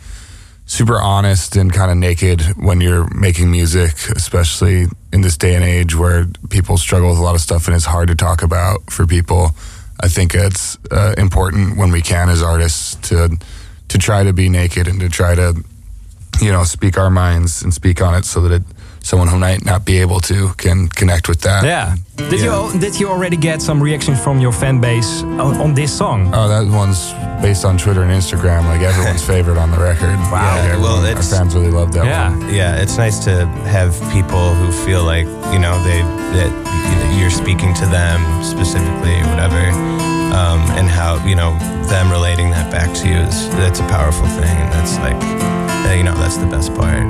super 0.66 1.00
honest 1.00 1.56
and 1.56 1.72
kind 1.72 1.90
of 1.90 1.96
naked 1.96 2.40
when 2.56 2.80
you're 2.80 3.06
making 3.14 3.50
music, 3.50 3.94
especially 4.16 4.86
in 5.12 5.20
this 5.20 5.36
day 5.36 5.54
and 5.54 5.64
age 5.64 5.94
where 5.94 6.26
people 6.50 6.76
struggle 6.78 7.10
with 7.10 7.18
a 7.18 7.22
lot 7.22 7.34
of 7.36 7.40
stuff 7.40 7.68
and 7.68 7.76
it's 7.76 7.84
hard 7.84 8.08
to 8.08 8.16
talk 8.16 8.42
about 8.42 8.90
for 8.90 9.06
people. 9.06 9.50
I 10.00 10.08
think 10.08 10.34
it's 10.34 10.78
uh, 10.90 11.14
important 11.16 11.76
when 11.76 11.92
we 11.92 12.02
can 12.02 12.28
as 12.28 12.42
artists 12.42 12.96
to 13.08 13.36
to 13.92 13.98
try 13.98 14.24
to 14.24 14.32
be 14.32 14.48
naked 14.48 14.88
and 14.88 15.00
to 15.00 15.08
try 15.10 15.34
to 15.34 15.54
you 16.40 16.50
know 16.50 16.64
speak 16.64 16.96
our 16.96 17.10
minds 17.10 17.62
and 17.62 17.74
speak 17.74 18.00
on 18.00 18.14
it 18.14 18.24
so 18.24 18.40
that 18.40 18.52
it 18.52 18.62
someone 19.02 19.28
who 19.28 19.38
might 19.38 19.64
not 19.64 19.84
be 19.84 19.98
able 19.98 20.20
to 20.20 20.48
can 20.56 20.88
connect 20.88 21.28
with 21.28 21.40
that. 21.42 21.64
Yeah. 21.64 21.96
Did 22.30 22.40
Yeah. 22.40 22.46
you 22.72 22.78
did 22.80 22.98
you 23.00 23.08
already 23.08 23.36
get 23.36 23.60
some 23.62 23.82
reactions 23.82 24.18
from 24.22 24.40
your 24.40 24.52
fan 24.52 24.80
base 24.80 25.22
on, 25.22 25.56
on 25.60 25.74
this 25.74 25.92
song? 25.92 26.30
Oh, 26.34 26.48
that 26.48 26.66
one's 26.70 27.12
based 27.42 27.64
on 27.64 27.76
Twitter 27.78 28.02
and 28.02 28.10
Instagram, 28.12 28.64
like 28.66 28.80
everyone's 28.82 29.24
favorite 29.34 29.58
on 29.58 29.70
the 29.70 29.78
record. 29.78 30.16
Wow. 30.30 30.32
Like, 30.32 30.68
Yeah, 30.68 30.76
well, 30.76 30.96
everyone- 30.96 31.04
our 31.04 31.10
it's- 31.10 31.30
fans 31.30 31.54
really 31.54 31.70
love 31.70 31.92
that 31.92 32.04
Yeah. 32.04 32.28
one. 32.30 32.54
Yeah, 32.54 32.76
it's 32.82 32.96
nice 32.98 33.18
to 33.24 33.46
have 33.76 33.92
people 34.12 34.54
who 34.54 34.70
feel 34.86 35.02
like 35.04 35.26
you 35.52 35.58
know 35.58 35.74
they 35.84 36.00
that 36.38 36.52
you're 37.18 37.30
speaking 37.44 37.74
to 37.74 37.86
them 37.86 38.18
specifically, 38.42 39.16
or 39.20 39.26
whatever, 39.32 39.62
um, 40.40 40.60
and 40.78 40.88
how 40.88 41.18
you 41.26 41.34
know 41.34 41.52
them 41.92 42.10
relating 42.10 42.50
that 42.50 42.70
back 42.70 42.92
to 43.00 43.08
you 43.08 43.16
is 43.28 43.48
that's 43.60 43.80
a 43.80 43.88
powerful 43.88 44.26
thing, 44.38 44.56
and 44.62 44.72
that's 44.72 44.96
like 45.06 45.20
uh, 45.88 45.94
you 45.98 46.02
know 46.04 46.14
that's 46.14 46.36
the 46.38 46.46
best 46.46 46.72
part 46.74 47.02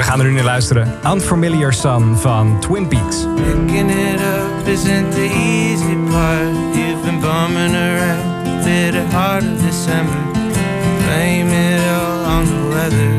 We 0.00 0.06
gaan 0.06 0.20
er 0.20 0.26
nu 0.26 0.32
naar 0.32 0.44
luisteren. 0.44 0.98
Unfamiliar 1.12 1.72
Son 1.72 2.16
van 2.16 2.60
Twin 2.60 2.88
Peaks. 2.88 3.16
Picking 3.36 3.90
it 3.90 4.20
up 4.20 4.68
isn't 4.68 5.10
the 5.10 5.28
easy 5.28 5.96
part. 6.10 6.54
You've 6.74 7.02
been 7.04 7.20
bumming 7.20 7.74
around 7.74 8.62
to 8.62 8.90
the 8.90 9.16
heart 9.16 9.42
of 9.42 9.66
December. 9.66 10.20
Blame 11.04 11.50
it 11.52 11.80
all 11.98 12.24
on 12.24 12.44
the 12.44 12.68
weather. 12.74 13.12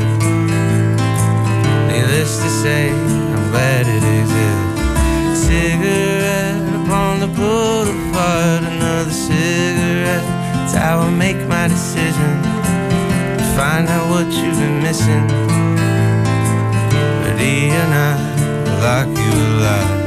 Needless 1.86 2.36
to 2.42 2.48
say, 2.62 2.90
I'm 3.34 3.50
glad 3.50 3.86
it 3.86 4.04
exists. 4.18 5.46
Cigarette 5.46 6.84
upon 6.84 7.20
the 7.20 7.28
boulevard, 7.28 8.62
another 8.64 9.12
cigarette. 9.12 10.24
It's 10.64 10.74
how 10.74 10.98
I 10.98 11.10
make 11.10 11.46
my 11.48 11.68
decision. 11.68 12.42
Find 13.56 13.88
out 13.88 14.10
what 14.10 14.26
you've 14.32 14.58
been 14.58 14.82
missing. 14.82 15.51
Ready 17.42 17.70
or 17.70 17.88
not, 17.88 18.18
lock 18.80 19.08
you 19.08 19.32
alive. 19.32 20.01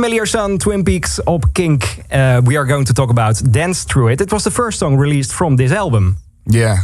Unfamiliar 0.00 0.24
Son, 0.24 0.58
Twin 0.58 0.82
Peaks 0.82 1.20
op 1.26 1.52
Kink. 1.52 1.84
Uh, 2.10 2.40
we 2.46 2.56
are 2.56 2.64
going 2.64 2.86
to 2.86 2.94
talk 2.94 3.10
about 3.10 3.36
Dance 3.52 3.84
Through 3.84 4.08
It. 4.08 4.22
It 4.22 4.32
was 4.32 4.44
the 4.44 4.50
first 4.50 4.78
song 4.78 4.96
released 4.96 5.34
from 5.34 5.56
this 5.56 5.72
album. 5.72 6.16
Yeah, 6.46 6.78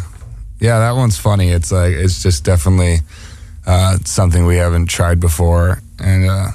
yeah, 0.61 0.79
that 0.81 0.97
one's 0.97 1.17
funny. 1.17 1.49
It's 1.49 1.73
like 1.73 1.95
it's 1.95 2.23
just 2.23 2.45
definitely 2.45 2.99
uh, 3.67 3.97
something 4.05 4.45
we 4.45 4.57
haven't 4.57 4.91
tried 4.91 5.19
before, 5.19 5.81
and 5.99 6.29
uh, 6.29 6.49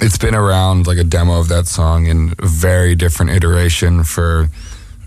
it's 0.00 0.16
been 0.16 0.36
around 0.36 0.86
like 0.86 0.98
a 0.98 1.02
demo 1.02 1.40
of 1.40 1.48
that 1.48 1.66
song 1.66 2.06
in 2.06 2.34
a 2.38 2.46
very 2.46 2.94
different 2.94 3.32
iteration 3.32 4.04
for 4.04 4.48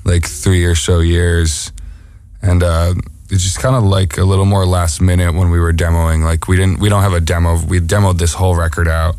like 0.03 0.27
three 0.27 0.65
or 0.65 0.75
so 0.75 0.99
years, 0.99 1.71
and 2.41 2.61
uh, 2.61 2.93
it's 3.29 3.43
just 3.43 3.59
kind 3.61 3.77
of 3.77 3.85
like 3.85 4.17
a 4.17 4.25
little 4.25 4.45
more 4.45 4.65
last 4.65 4.99
minute 4.99 5.33
when 5.33 5.49
we 5.49 5.61
were 5.61 5.71
demoing. 5.71 6.25
Like 6.25 6.49
we 6.49 6.57
didn't, 6.57 6.81
we 6.81 6.89
don't 6.89 7.03
have 7.03 7.13
a 7.13 7.21
demo. 7.21 7.57
We 7.65 7.79
demoed 7.79 8.17
this 8.17 8.33
whole 8.33 8.57
record 8.57 8.89
out, 8.89 9.15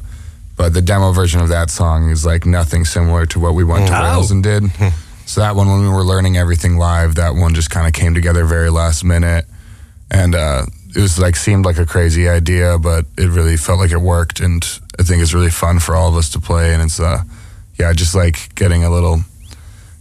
but 0.61 0.75
the 0.75 0.83
demo 0.83 1.11
version 1.13 1.41
of 1.41 1.49
that 1.49 1.71
song 1.71 2.11
is 2.11 2.27
like 2.27 2.45
nothing 2.45 2.85
similar 2.85 3.25
to 3.25 3.41
what 3.41 3.55
we 3.55 3.65
went 3.65 3.87
to 3.89 3.97
Oh. 3.99 4.03
Wales 4.03 4.31
and 4.31 4.43
did. 4.43 4.65
so 5.25 5.41
that 5.41 5.57
one, 5.57 5.69
when 5.71 5.81
we 5.81 5.89
were 5.89 6.05
learning 6.05 6.37
everything 6.37 6.77
live, 6.77 7.15
that 7.15 7.35
one 7.35 7.55
just 7.55 7.71
kind 7.71 7.87
of 7.87 7.95
came 7.95 8.13
together 8.13 8.45
very 8.45 8.69
last 8.69 9.03
minute, 9.03 9.47
and 10.11 10.35
uh, 10.35 10.67
it 10.95 11.01
was 11.01 11.19
like 11.19 11.37
seemed 11.37 11.65
like 11.65 11.79
a 11.79 11.87
crazy 11.87 12.29
idea, 12.29 12.77
but 12.79 13.07
it 13.17 13.31
really 13.31 13.57
felt 13.57 13.79
like 13.79 13.91
it 13.91 14.03
worked, 14.03 14.41
and 14.41 14.63
I 14.99 15.03
think 15.03 15.23
it's 15.23 15.33
really 15.33 15.51
fun 15.51 15.79
for 15.79 15.95
all 15.97 16.09
of 16.11 16.17
us 16.17 16.29
to 16.31 16.41
play, 16.41 16.75
and 16.75 16.83
it's 16.83 17.01
uh, 17.01 17.23
yeah, 17.79 17.93
just 17.95 18.15
like 18.15 18.55
getting 18.55 18.85
a 18.85 18.91
little 18.91 19.21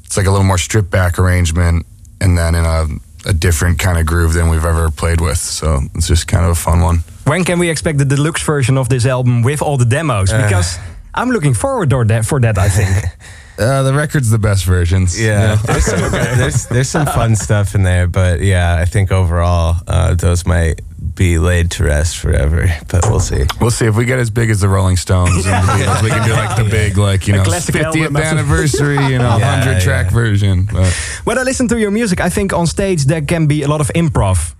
it's 0.03 0.17
like 0.17 0.25
a 0.25 0.31
little 0.31 0.45
more 0.45 0.57
stripped 0.57 0.91
back 0.91 1.17
arrangement 1.19 1.85
and 2.19 2.35
then 2.37 2.55
in 2.55 2.65
a, 2.65 2.87
a 3.29 3.33
different 3.33 3.77
kind 3.79 3.97
of 3.97 4.05
groove 4.05 4.33
than 4.33 4.49
we've 4.49 4.65
ever 4.65 4.89
played 4.91 5.21
with. 5.21 5.37
So 5.37 5.79
it's 5.95 6.07
just 6.07 6.27
kind 6.27 6.43
of 6.43 6.51
a 6.51 6.55
fun 6.55 6.81
one. 6.81 6.97
When 7.29 7.43
can 7.43 7.59
we 7.59 7.69
expect 7.69 7.99
the 7.99 8.05
deluxe 8.05 8.41
version 8.41 8.75
of 8.75 8.89
this 8.89 9.05
album 9.05 9.43
with 9.43 9.61
all 9.61 9.77
the 9.77 9.85
demos? 9.85 10.33
Because 10.33 10.79
I'm 11.13 11.29
looking 11.29 11.53
forward 11.53 11.91
to 11.91 12.03
that, 12.05 12.25
for 12.25 12.39
that, 12.39 12.57
I 12.57 12.69
think. 12.69 13.05
Uh, 13.59 13.83
the 13.83 13.93
record's 13.93 14.29
the 14.29 14.39
best 14.39 14.63
versions. 14.63 15.19
Yeah, 15.19 15.55
there's, 15.65 15.83
some, 15.83 16.11
there's 16.13 16.65
there's 16.67 16.89
some 16.89 17.05
fun 17.05 17.35
stuff 17.35 17.75
in 17.75 17.83
there, 17.83 18.07
but 18.07 18.39
yeah, 18.39 18.77
I 18.77 18.85
think 18.85 19.11
overall 19.11 19.75
uh, 19.85 20.15
those 20.15 20.45
might 20.45 20.79
be 21.13 21.39
laid 21.39 21.69
to 21.71 21.83
rest 21.83 22.19
forever. 22.19 22.67
But 22.87 23.09
we'll 23.09 23.19
see. 23.19 23.43
We'll 23.59 23.69
see 23.71 23.85
if 23.85 23.97
we 23.97 24.05
get 24.05 24.17
as 24.17 24.29
big 24.29 24.49
as 24.49 24.61
the 24.61 24.69
Rolling 24.69 24.95
Stones 24.95 25.45
and 25.45 25.67
the 25.67 25.73
Beatles. 25.73 26.03
We 26.03 26.09
can 26.09 26.25
do 26.25 26.31
like 26.31 26.55
the 26.55 26.69
big, 26.69 26.97
like 26.97 27.27
you 27.27 27.33
A 27.33 27.37
know, 27.37 27.43
50th 27.43 27.83
album. 27.83 28.15
anniversary, 28.15 28.95
you 29.07 29.17
know, 29.17 29.37
Yeah, 29.39 29.59
hundred 29.59 29.81
track 29.81 30.05
yeah. 30.05 30.13
version. 30.13 30.63
But 30.71 30.93
when 31.25 31.37
I 31.37 31.43
listen 31.43 31.67
to 31.67 31.77
your 31.77 31.91
music, 31.91 32.21
I 32.21 32.29
think 32.29 32.53
on 32.53 32.65
stage 32.65 33.07
there 33.07 33.21
can 33.21 33.45
be 33.45 33.63
a 33.63 33.67
lot 33.67 33.81
of 33.81 33.87
improv. 33.93 34.55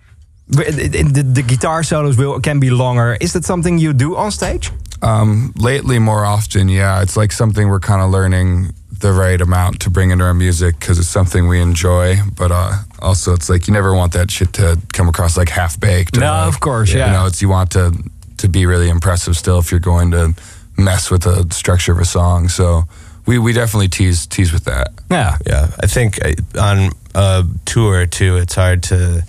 The, 0.50 1.24
the 1.34 1.44
guitar 1.44 1.84
solos 1.84 2.18
will 2.18 2.40
can 2.40 2.60
be 2.60 2.70
longer. 2.72 3.18
Is 3.22 3.34
that 3.34 3.46
something 3.46 3.78
you 3.78 3.94
do 3.94 4.16
on 4.16 4.32
stage? 4.32 4.72
Um, 5.02 5.54
lately, 5.56 6.00
more 6.00 6.26
often, 6.26 6.70
yeah, 6.70 7.02
it's 7.02 7.16
like 7.16 7.32
something 7.32 7.70
we're 7.70 7.80
kind 7.80 8.02
of 8.02 8.10
learning 8.10 8.74
the 9.00 9.14
right 9.14 9.40
amount 9.40 9.80
to 9.82 9.90
bring 9.90 10.12
into 10.12 10.26
our 10.26 10.34
music 10.34 10.78
because 10.80 11.00
it's 11.00 11.08
something 11.08 11.48
we 11.48 11.62
enjoy. 11.62 12.18
But 12.36 12.52
uh, 12.52 12.74
also, 13.00 13.34
it's 13.34 13.50
like 13.50 13.68
you 13.68 13.74
never 13.74 13.94
want 13.94 14.14
that 14.14 14.32
shit 14.32 14.54
to 14.54 14.78
come 14.92 15.08
across 15.08 15.38
like 15.38 15.50
half 15.50 15.80
baked. 15.80 16.20
No, 16.20 16.34
of 16.48 16.60
course, 16.60 16.92
yeah. 16.92 17.08
You 17.08 17.14
know, 17.14 17.26
it's 17.28 17.42
you 17.42 17.50
want 17.50 17.72
to 17.72 17.94
to 18.38 18.48
be 18.50 18.66
really 18.66 18.90
impressive 18.90 19.38
still 19.38 19.60
if 19.60 19.72
you're 19.72 19.80
going 19.80 20.12
to 20.12 20.34
mess 20.78 21.12
with 21.12 21.24
the 21.24 21.48
structure 21.54 21.92
of 21.92 22.00
a 22.00 22.06
song. 22.06 22.50
So 22.50 22.84
we 23.26 23.38
we 23.38 23.54
definitely 23.54 23.90
tease 23.90 24.26
tease 24.26 24.52
with 24.52 24.66
that. 24.66 24.90
Yeah. 25.12 25.38
Yeah, 25.46 25.68
I 25.80 25.88
think 25.88 26.20
uh, 26.26 26.34
on 26.60 26.92
a 27.16 27.46
tour 27.66 28.06
too, 28.06 28.38
it's 28.38 28.56
hard 28.56 28.84
to 28.84 29.24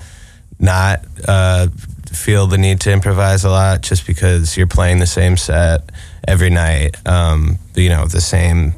not 0.61 1.01
uh, 1.27 1.69
feel 2.13 2.47
the 2.47 2.59
need 2.59 2.81
to 2.83 2.93
improvise 2.93 3.45
a 3.45 3.51
lot, 3.51 3.81
just 3.83 4.07
because 4.07 4.57
you're 4.57 4.67
playing 4.67 4.99
the 4.99 5.07
same 5.07 5.37
set 5.37 5.91
every 6.29 6.51
night. 6.51 6.97
Um, 7.07 7.59
you 7.75 7.89
know, 7.89 8.07
the 8.07 8.21
same 8.21 8.75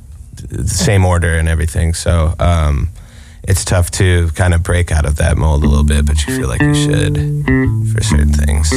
the 0.48 0.68
same 0.68 1.04
order 1.04 1.34
and 1.38 1.48
everything. 1.48 1.94
So 1.94 2.34
um, 2.38 2.88
it's 3.44 3.64
tough 3.64 3.90
to 3.92 4.28
kind 4.34 4.54
of 4.54 4.62
break 4.62 4.90
out 4.92 5.04
of 5.06 5.16
that 5.16 5.36
mold 5.36 5.64
a 5.64 5.68
little 5.68 5.84
bit, 5.84 6.06
but 6.06 6.26
you 6.26 6.36
feel 6.36 6.48
like 6.48 6.60
you 6.60 6.74
should 6.74 7.16
for 7.92 8.02
certain 8.02 8.32
things. 8.32 8.70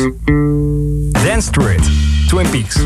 Dance 1.23 1.49
to 1.51 1.61
It, 1.69 1.81
Twin 2.29 2.47
Peaks. 2.51 2.77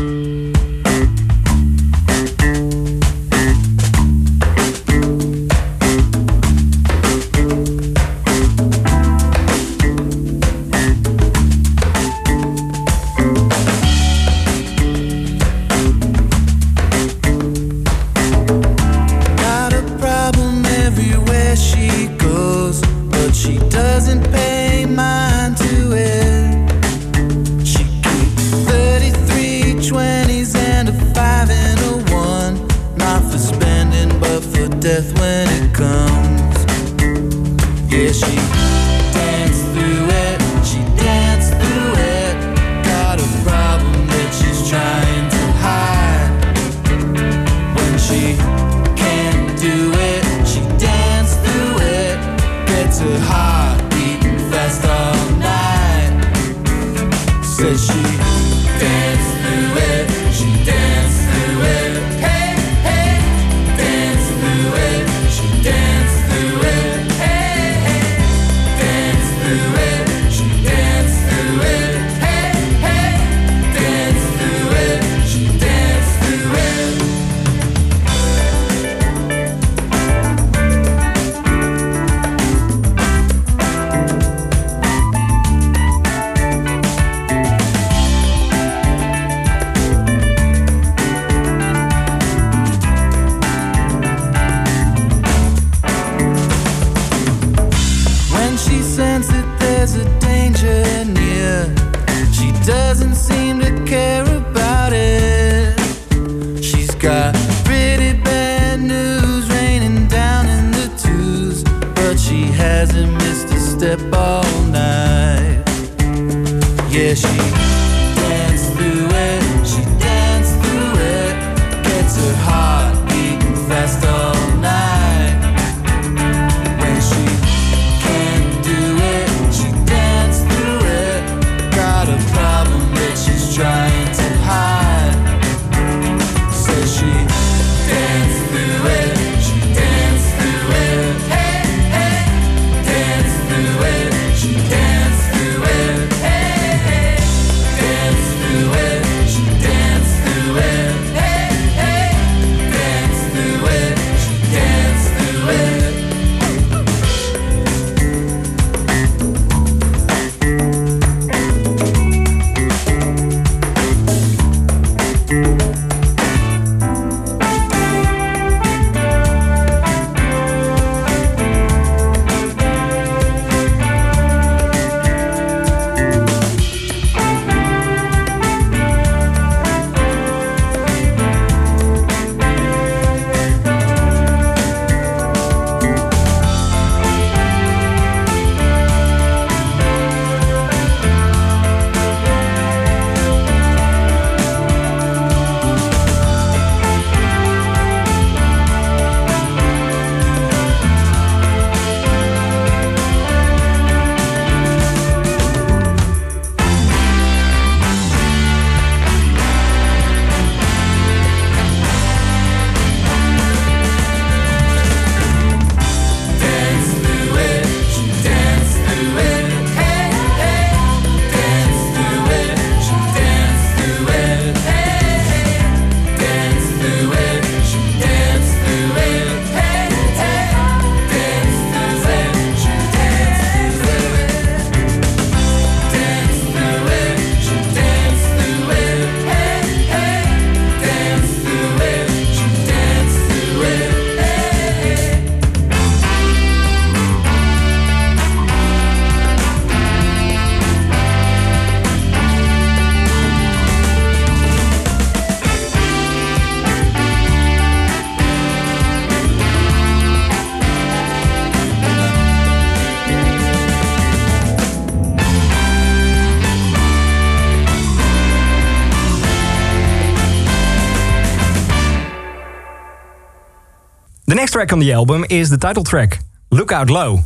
Track 274.60 274.74
on 274.74 274.78
the 274.78 274.92
album 274.92 275.24
is 275.30 275.48
the 275.48 275.56
title 275.56 275.84
track, 275.84 276.18
Lookout 276.50 276.90
Low. 276.90 277.20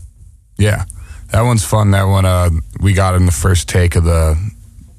Yeah, 0.57 0.85
that 1.33 1.43
one's 1.43 1.65
fun. 1.65 1.91
That 1.91 2.05
one 2.05 2.25
uh, 2.25 2.51
we 2.79 2.93
got 2.93 3.17
in 3.17 3.27
the 3.27 3.33
first 3.33 3.69
take 3.69 3.97
of 3.97 4.05
the 4.05 4.39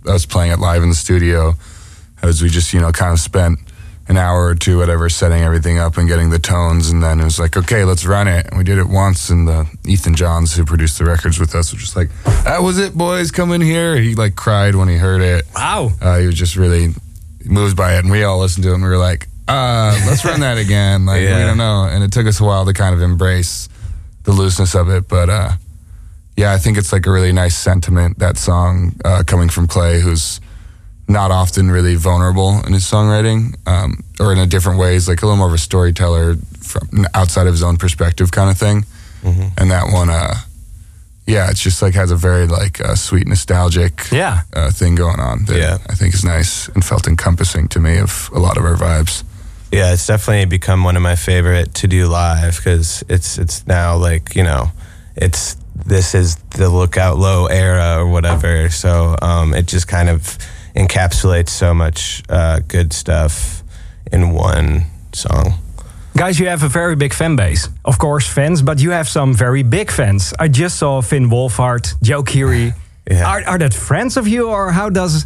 us 0.05 0.25
playing 0.25 0.51
it 0.51 0.59
live 0.59 0.83
in 0.83 0.89
the 0.89 0.95
studio, 0.95 1.53
as 2.21 2.41
we 2.41 2.49
just 2.49 2.73
you 2.73 2.81
know 2.81 2.91
kind 2.91 3.13
of 3.13 3.21
spent 3.21 3.57
an 4.09 4.17
hour 4.17 4.47
or 4.47 4.53
two, 4.53 4.79
whatever, 4.79 5.07
setting 5.07 5.43
everything 5.43 5.77
up 5.77 5.95
and 5.95 6.09
getting 6.09 6.29
the 6.29 6.37
tones, 6.37 6.89
and 6.89 7.01
then 7.01 7.21
it 7.21 7.23
was 7.23 7.39
like, 7.39 7.55
okay, 7.55 7.85
let's 7.85 8.05
run 8.05 8.27
it. 8.27 8.47
And 8.47 8.57
we 8.57 8.65
did 8.65 8.79
it 8.79 8.89
once, 8.89 9.29
and 9.29 9.47
the 9.47 9.65
Ethan 9.87 10.15
Johns 10.15 10.53
who 10.57 10.65
produced 10.65 10.97
the 10.97 11.05
records 11.05 11.39
with 11.39 11.55
us 11.55 11.71
was 11.71 11.79
just 11.79 11.95
like, 11.95 12.09
that 12.43 12.61
was 12.61 12.77
it, 12.79 12.95
boys, 12.95 13.31
come 13.31 13.53
in 13.53 13.61
here. 13.61 13.95
He 13.95 14.13
like 14.13 14.35
cried 14.35 14.75
when 14.75 14.89
he 14.89 14.97
heard 14.97 15.21
it. 15.21 15.45
Wow. 15.55 15.91
Uh, 16.01 16.19
he 16.19 16.25
was 16.25 16.35
just 16.35 16.57
really 16.57 16.89
moved 17.45 17.77
by 17.77 17.95
it, 17.95 17.99
and 17.99 18.11
we 18.11 18.25
all 18.25 18.39
listened 18.39 18.65
to 18.65 18.71
it, 18.71 18.73
and 18.73 18.83
we 18.83 18.89
were 18.89 18.97
like, 18.97 19.29
uh, 19.47 19.97
let's 20.07 20.25
run 20.25 20.39
that 20.41 20.57
again. 20.57 21.05
Like 21.05 21.21
we 21.21 21.43
don't 21.43 21.57
know, 21.57 21.83
and 21.89 22.03
it 22.03 22.11
took 22.11 22.27
us 22.27 22.39
a 22.39 22.43
while 22.43 22.65
to 22.65 22.73
kind 22.73 22.95
of 22.95 23.01
embrace 23.01 23.69
the 24.23 24.31
looseness 24.31 24.73
of 24.75 24.89
it, 24.89 25.07
but 25.07 25.29
uh, 25.29 25.51
yeah, 26.35 26.51
I 26.53 26.57
think 26.57 26.77
it's 26.77 26.91
like 26.91 27.05
a 27.05 27.11
really 27.11 27.31
nice 27.31 27.55
sentiment 27.55 28.19
that 28.19 28.37
song 28.37 28.93
uh, 29.05 29.23
coming 29.25 29.49
from 29.49 29.67
Clay, 29.67 30.01
who's 30.01 30.41
not 31.07 31.29
often 31.29 31.69
really 31.69 31.93
vulnerable 31.95 32.59
in 32.65 32.73
his 32.73 32.83
songwriting, 32.83 33.55
um, 33.67 34.03
or 34.19 34.33
in 34.33 34.39
a 34.39 34.47
different 34.47 34.79
ways, 34.79 35.07
like 35.07 35.21
a 35.21 35.25
little 35.25 35.37
more 35.37 35.47
of 35.47 35.53
a 35.53 35.57
storyteller 35.59 36.35
from 36.61 37.05
outside 37.13 37.45
of 37.45 37.53
his 37.53 37.61
own 37.61 37.77
perspective, 37.77 38.31
kind 38.31 38.49
of 38.49 38.57
thing. 38.57 38.83
And 39.57 39.71
that 39.71 39.91
one, 39.91 40.09
uh, 40.11 40.35
yeah, 41.25 41.49
it's 41.49 41.59
just 41.59 41.81
like 41.81 41.95
has 41.95 42.11
a 42.11 42.15
very 42.15 42.45
like 42.47 42.79
uh, 42.79 42.93
sweet 42.95 43.27
nostalgic 43.27 44.11
Yeah. 44.11 44.41
uh, 44.53 44.69
thing 44.71 44.93
going 44.95 45.19
on 45.19 45.45
that 45.45 45.57
Yeah. 45.57 45.77
I 45.89 45.95
think 45.95 46.13
is 46.13 46.23
nice 46.23 46.67
and 46.69 46.83
felt 46.85 47.07
encompassing 47.07 47.67
to 47.69 47.79
me 47.79 47.97
of 47.97 48.29
a 48.33 48.39
lot 48.39 48.57
of 48.57 48.65
our 48.65 48.75
vibes. 48.75 49.23
Yeah, 49.71 49.93
it's 49.93 50.07
definitely 50.07 50.45
become 50.45 50.83
one 50.83 50.95
of 50.95 51.01
my 51.01 51.15
favorite 51.15 51.73
to 51.75 51.87
do 51.87 52.07
live 52.07 52.57
because 52.57 53.03
it's 53.09 53.37
it's 53.37 53.67
now 53.67 53.97
like 53.97 54.35
you 54.35 54.43
know, 54.43 54.71
it's 55.15 55.57
this 55.75 56.15
is 56.15 56.35
the 56.57 56.69
lookout 56.69 57.17
low 57.17 57.47
era 57.47 57.97
or 57.99 58.07
whatever. 58.07 58.69
So 58.69 59.15
um, 59.21 59.53
it 59.53 59.65
just 59.65 59.87
kind 59.87 60.09
of 60.09 60.37
encapsulates 60.75 61.49
so 61.49 61.73
much 61.73 62.23
uh, 62.29 62.59
good 62.67 62.93
stuff 62.93 63.63
in 64.11 64.31
one 64.31 64.85
song. 65.13 65.55
Guys, 66.15 66.39
you 66.39 66.47
have 66.47 66.63
a 66.63 66.69
very 66.69 66.95
big 66.95 67.13
fan 67.13 67.35
base. 67.35 67.67
Of 67.83 67.97
course, 67.97 68.25
fans, 68.25 68.61
but 68.61 68.79
you 68.79 68.91
have 68.91 69.09
some 69.09 69.33
very 69.33 69.63
big 69.63 69.91
fans. 69.91 70.33
I 70.39 70.47
just 70.47 70.77
saw 70.77 71.01
Finn 71.01 71.29
Wolfhard, 71.29 72.01
Joe 72.01 72.23
Keery. 72.23 72.73
Yeah. 73.09 73.27
Are, 73.27 73.43
are 73.43 73.57
that 73.57 73.73
friends 73.73 74.15
of 74.15 74.27
you, 74.27 74.47
or 74.47 74.71
how 74.71 74.89
does... 74.89 75.25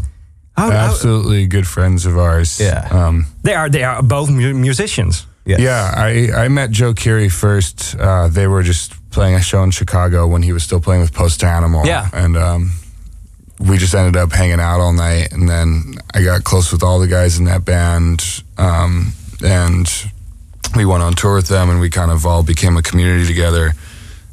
How, 0.60 0.72
how- 0.72 0.90
Absolutely 0.92 1.48
good 1.48 1.66
friends 1.68 2.06
of 2.06 2.18
ours. 2.18 2.60
Yeah. 2.60 2.88
Um, 2.92 3.26
they 3.44 3.54
are 3.54 3.70
they 3.70 3.84
are 3.84 4.04
both 4.04 4.30
mu- 4.30 4.54
musicians. 4.54 5.26
Yes. 5.46 5.60
Yeah, 5.62 5.92
I, 5.96 6.46
I 6.46 6.48
met 6.50 6.70
Joe 6.70 6.94
Keery 6.94 7.32
first. 7.32 7.96
Uh, 7.96 8.28
they 8.28 8.46
were 8.46 8.62
just 8.62 8.94
playing 9.10 9.36
a 9.36 9.42
show 9.42 9.64
in 9.64 9.72
Chicago 9.72 10.28
when 10.28 10.44
he 10.44 10.54
was 10.54 10.64
still 10.64 10.80
playing 10.80 11.02
with 11.02 11.12
Post 11.14 11.44
Animal. 11.44 11.86
Yeah. 11.88 12.08
And 12.14 12.38
um, 12.38 12.72
we 13.60 13.78
just 13.78 13.96
ended 13.96 14.16
up 14.16 14.32
hanging 14.32 14.60
out 14.60 14.80
all 14.80 14.94
night. 14.94 15.32
And 15.32 15.50
then 15.50 15.96
I 16.14 16.22
got 16.24 16.44
close 16.44 16.72
with 16.72 16.84
all 16.84 17.00
the 17.00 17.08
guys 17.08 17.40
in 17.40 17.46
that 17.46 17.66
band. 17.66 18.22
Um, 18.58 19.14
and 19.44 19.88
we 20.76 20.86
went 20.86 21.02
on 21.02 21.14
tour 21.14 21.36
with 21.36 21.48
them 21.48 21.70
and 21.72 21.80
we 21.80 21.90
kind 21.90 22.12
of 22.12 22.26
all 22.28 22.44
became 22.44 22.78
a 22.78 22.84
community 22.84 23.26
together. 23.26 23.72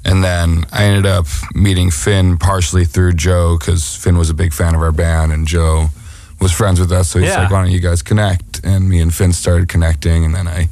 And 0.05 0.23
then 0.23 0.65
I 0.71 0.85
ended 0.85 1.07
up 1.07 1.27
meeting 1.55 1.91
Finn 1.91 2.37
partially 2.37 2.85
through 2.85 3.12
Joe 3.15 3.57
because 3.59 3.97
Finn 3.97 4.19
was 4.19 4.29
a 4.29 4.35
big 4.35 4.53
fan 4.53 4.75
of 4.75 4.83
our 4.83 4.93
band 4.93 5.33
and 5.33 5.47
Joe 5.49 5.89
was 6.40 6.53
friends 6.53 6.79
with 6.81 6.92
us. 6.92 7.09
So 7.09 7.18
he's 7.18 7.31
Yeah. 7.31 7.42
like, 7.42 7.51
why 7.51 7.62
don't 7.62 7.70
you 7.72 7.81
guys 7.81 8.03
connect? 8.03 8.64
And 8.64 8.88
me 8.88 9.01
and 9.01 9.12
Finn 9.14 9.33
started 9.33 9.68
connecting. 9.68 10.25
And 10.25 10.35
then 10.35 10.46
I 10.49 10.68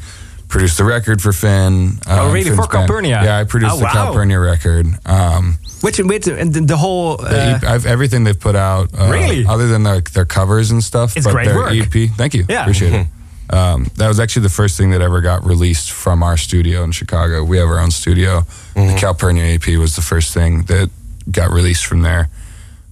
produced 0.49 0.77
the 0.79 0.85
record 0.85 1.21
for 1.23 1.33
Finn. 1.33 1.99
Oh, 2.07 2.29
uh, 2.29 2.33
really? 2.33 2.45
Finn's 2.45 2.57
For 2.57 2.67
Calpurnia? 2.67 3.21
Yeah, 3.25 3.39
I 3.39 3.45
produced 3.45 3.75
Oh, 3.75 3.79
the 3.79 3.85
wow. 3.85 3.93
Calpurnia 3.93 4.39
record. 4.41 4.87
Um, 5.07 5.59
Which 5.81 5.99
with 5.99 6.25
the, 6.25 6.61
the 6.61 6.77
whole... 6.77 7.17
the 7.17 7.29
uh, 7.29 7.57
EP 7.57 7.65
I've, 7.65 7.87
everything 7.87 8.25
they've 8.25 8.39
put 8.39 8.57
out, 8.57 8.91
uh, 8.99 9.11
Really? 9.11 9.47
other 9.47 9.67
than 9.69 9.83
their, 9.83 10.01
their 10.01 10.25
covers 10.25 10.71
and 10.71 10.83
stuff, 10.85 11.17
It's 11.17 11.27
but 11.27 11.33
great 11.33 11.47
their 11.47 11.57
work. 11.57 11.73
EP. 11.73 12.11
Thank 12.11 12.35
you. 12.35 12.45
Yeah. 12.49 12.63
Appreciate 12.63 12.93
it. 12.93 13.07
Um, 13.51 13.91
that 13.97 14.09
was 14.09 14.19
actually 14.21 14.43
the 14.45 14.49
first 14.51 14.79
thing 14.79 14.91
that 14.93 15.03
ever 15.03 15.21
got 15.21 15.45
released 15.45 15.91
from 15.93 16.23
our 16.23 16.37
studio 16.39 16.83
in 16.83 16.93
Chicago. 16.93 17.45
We 17.45 17.59
have 17.59 17.69
our 17.69 17.79
own 17.79 17.91
studio. 17.91 18.47
The 18.75 18.97
Calpurnia 18.99 19.45
EP 19.45 19.67
was 19.79 19.97
the 19.97 20.03
first 20.03 20.33
thing 20.33 20.63
that 20.65 20.89
got 21.31 21.51
released 21.51 21.85
from 21.85 22.01
there. 22.03 22.29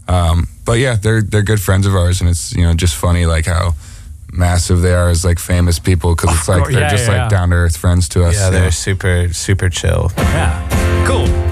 Um, 0.08 0.48
but 0.64 0.78
yeah, 0.78 0.96
they're 0.96 1.22
they're 1.22 1.42
good 1.42 1.60
friends 1.60 1.86
of 1.86 1.94
ours, 1.94 2.20
and 2.20 2.30
it's 2.30 2.52
you 2.54 2.62
know 2.62 2.74
just 2.74 2.96
funny 2.96 3.26
like 3.26 3.46
how 3.46 3.74
massive 4.32 4.80
they 4.80 4.94
are 4.94 5.08
as 5.10 5.24
like 5.24 5.38
famous 5.38 5.78
people 5.78 6.14
because 6.14 6.34
it's 6.38 6.48
like 6.48 6.64
they're 6.70 6.80
Yeah, 6.80 6.90
just 6.90 7.04
yeah, 7.06 7.12
like 7.12 7.30
yeah. 7.32 7.38
down 7.38 7.50
to 7.50 7.56
earth 7.56 7.76
friends 7.76 8.08
to 8.10 8.24
us. 8.24 8.34
Yeah, 8.36 8.50
they're 8.50 8.70
super 8.72 9.32
super 9.32 9.68
chill. 9.68 10.10
yeah. 10.16 11.04
Cool. 11.06 11.51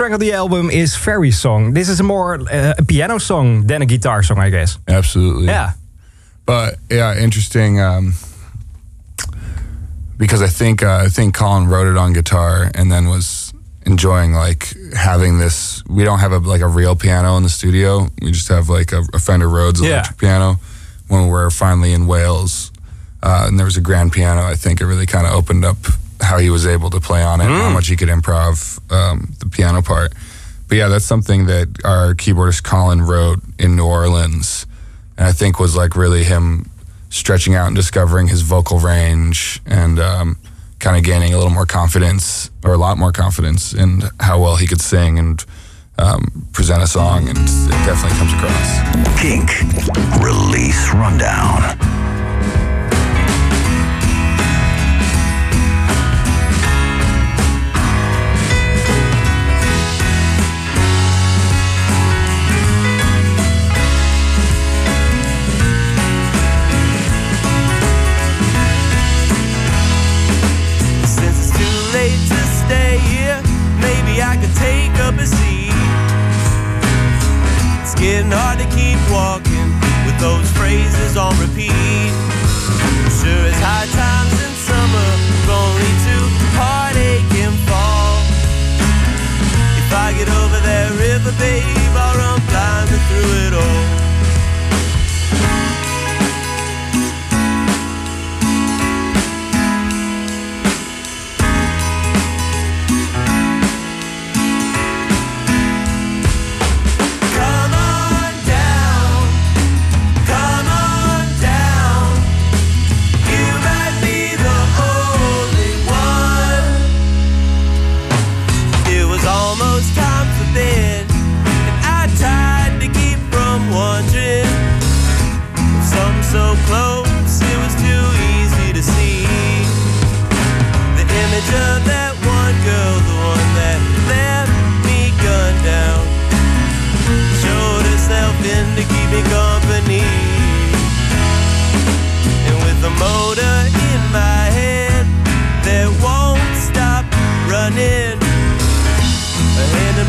Track 0.00 0.12
of 0.12 0.20
the 0.20 0.32
album 0.32 0.70
is 0.70 0.96
Ferry 0.96 1.30
Song. 1.30 1.74
This 1.74 1.90
is 1.90 2.00
a 2.00 2.02
more 2.02 2.40
uh, 2.50 2.72
a 2.78 2.82
piano 2.82 3.18
song 3.18 3.66
than 3.66 3.82
a 3.82 3.84
guitar 3.84 4.22
song, 4.22 4.38
I 4.38 4.48
guess. 4.48 4.78
Absolutely. 4.88 5.44
Yeah. 5.44 5.72
But 6.46 6.76
yeah, 6.90 7.18
interesting. 7.18 7.78
Um, 7.82 8.14
because 10.16 10.40
I 10.40 10.46
think 10.46 10.82
uh, 10.82 11.02
I 11.04 11.08
think 11.10 11.34
Colin 11.34 11.68
wrote 11.68 11.86
it 11.86 11.98
on 11.98 12.14
guitar 12.14 12.70
and 12.74 12.90
then 12.90 13.08
was 13.08 13.52
enjoying 13.84 14.32
like 14.32 14.72
having 14.96 15.38
this. 15.38 15.84
We 15.86 16.02
don't 16.04 16.20
have 16.20 16.32
a 16.32 16.38
like 16.38 16.62
a 16.62 16.66
real 16.66 16.96
piano 16.96 17.36
in 17.36 17.42
the 17.42 17.50
studio. 17.50 18.08
We 18.22 18.32
just 18.32 18.48
have 18.48 18.70
like 18.70 18.92
a, 18.92 19.02
a 19.12 19.18
Fender 19.18 19.50
Rhodes 19.50 19.82
Yeah. 19.82 19.88
electric 19.96 20.16
piano. 20.18 20.56
When 21.08 21.26
we're 21.28 21.50
finally 21.50 21.92
in 21.92 22.06
Wales, 22.06 22.72
uh, 23.22 23.44
and 23.48 23.58
there 23.58 23.66
was 23.66 23.76
a 23.76 23.82
grand 23.82 24.12
piano, 24.12 24.40
I 24.46 24.54
think 24.54 24.80
it 24.80 24.86
really 24.86 25.04
kind 25.04 25.26
of 25.26 25.34
opened 25.34 25.66
up 25.66 25.76
how 26.20 26.38
he 26.38 26.50
was 26.50 26.66
able 26.66 26.90
to 26.90 27.00
play 27.00 27.22
on 27.22 27.40
it, 27.40 27.44
and 27.44 27.54
how 27.54 27.70
much 27.70 27.88
he 27.88 27.96
could 27.96 28.08
improv 28.08 28.78
um, 28.92 29.34
the 29.38 29.48
piano 29.48 29.82
part. 29.82 30.12
But 30.68 30.78
yeah, 30.78 30.88
that's 30.88 31.04
something 31.04 31.46
that 31.46 31.68
our 31.84 32.14
keyboardist 32.14 32.62
Colin 32.62 33.02
wrote 33.02 33.40
in 33.58 33.76
New 33.76 33.86
Orleans, 33.86 34.66
and 35.16 35.26
I 35.26 35.32
think 35.32 35.58
was 35.58 35.74
like 35.74 35.96
really 35.96 36.22
him 36.24 36.70
stretching 37.08 37.54
out 37.54 37.66
and 37.66 37.74
discovering 37.74 38.28
his 38.28 38.42
vocal 38.42 38.78
range 38.78 39.60
and 39.66 39.98
um, 39.98 40.36
kind 40.78 40.96
of 40.96 41.02
gaining 41.02 41.34
a 41.34 41.36
little 41.36 41.52
more 41.52 41.66
confidence 41.66 42.50
or 42.64 42.72
a 42.72 42.78
lot 42.78 42.98
more 42.98 43.10
confidence 43.10 43.74
in 43.74 44.02
how 44.20 44.40
well 44.40 44.56
he 44.56 44.66
could 44.66 44.80
sing 44.80 45.18
and 45.18 45.44
um, 45.98 46.46
present 46.52 46.82
a 46.82 46.86
song, 46.86 47.28
and 47.28 47.36
it 47.36 47.84
definitely 47.84 48.16
comes 48.16 48.32
across. 48.32 49.20
Kink. 49.20 49.50
Release 50.22 50.94
Rundown. 50.94 51.99
Hard 78.32 78.58
to 78.62 78.68
keep 78.70 78.98
walking 79.10 79.68
with 80.06 80.18
those 80.20 80.46
phrases 80.54 81.16
on 81.16 81.34
repeat. 81.42 82.14
Sure 83.10 83.44
as 83.50 83.58
high 83.58 83.90
times 83.90 84.32
in 84.38 84.52
summer, 84.54 85.10
lead 85.50 85.98
to 86.06 86.16
heartache 86.54 87.34
and 87.42 87.56
fall. 87.66 88.22
If 89.82 89.90
I 89.92 90.14
get 90.16 90.28
over 90.30 90.58
that 90.62 90.88
river, 90.94 91.34
babe, 91.42 91.94
I'll 91.98 92.16
run 92.16 92.40
climbing 92.48 93.02
through 93.10 93.30
it 93.46 93.54
all. 93.54 94.09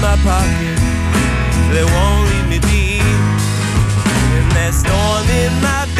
My 0.01 0.17
pocket 0.25 0.77
that 1.69 1.85
won't 1.93 2.25
leave 2.29 2.47
me 2.49 2.59
be. 2.65 2.97
And 4.33 4.49
that 4.57 4.73
storm 4.73 5.29
in 5.29 5.53
my 5.61 5.90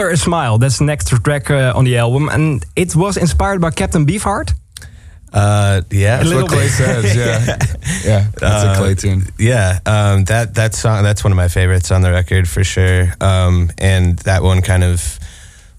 Under 0.00 0.12
a 0.14 0.16
Smile, 0.16 0.56
that's 0.56 0.78
the 0.78 0.84
next 0.86 1.08
track 1.08 1.50
uh, 1.50 1.74
on 1.76 1.84
the 1.84 1.98
album. 1.98 2.30
And 2.30 2.64
it 2.74 2.96
was 2.96 3.18
inspired 3.18 3.60
by 3.60 3.70
Captain 3.70 4.06
Beefheart. 4.06 4.54
Uh, 5.30 5.82
yeah, 5.90 6.22
A 6.22 6.24
little 6.24 6.44
What 6.44 6.52
Clay 6.52 6.62
bit. 6.64 6.70
says, 6.70 7.14
yeah, 8.04 8.10
yeah, 8.10 8.30
that's 8.34 8.64
a 8.64 8.80
Clay 8.80 8.94
tune. 8.94 9.24
Yeah, 9.38 9.78
um, 9.84 10.24
that 10.24 10.54
that 10.54 10.72
song 10.74 11.02
that's 11.02 11.22
one 11.22 11.32
of 11.32 11.36
my 11.36 11.48
favorites 11.48 11.90
on 11.92 12.00
the 12.00 12.10
record 12.10 12.48
for 12.48 12.64
sure. 12.64 13.12
Um, 13.20 13.70
and 13.76 14.18
that 14.20 14.42
one 14.42 14.62
kind 14.62 14.84
of 14.84 15.18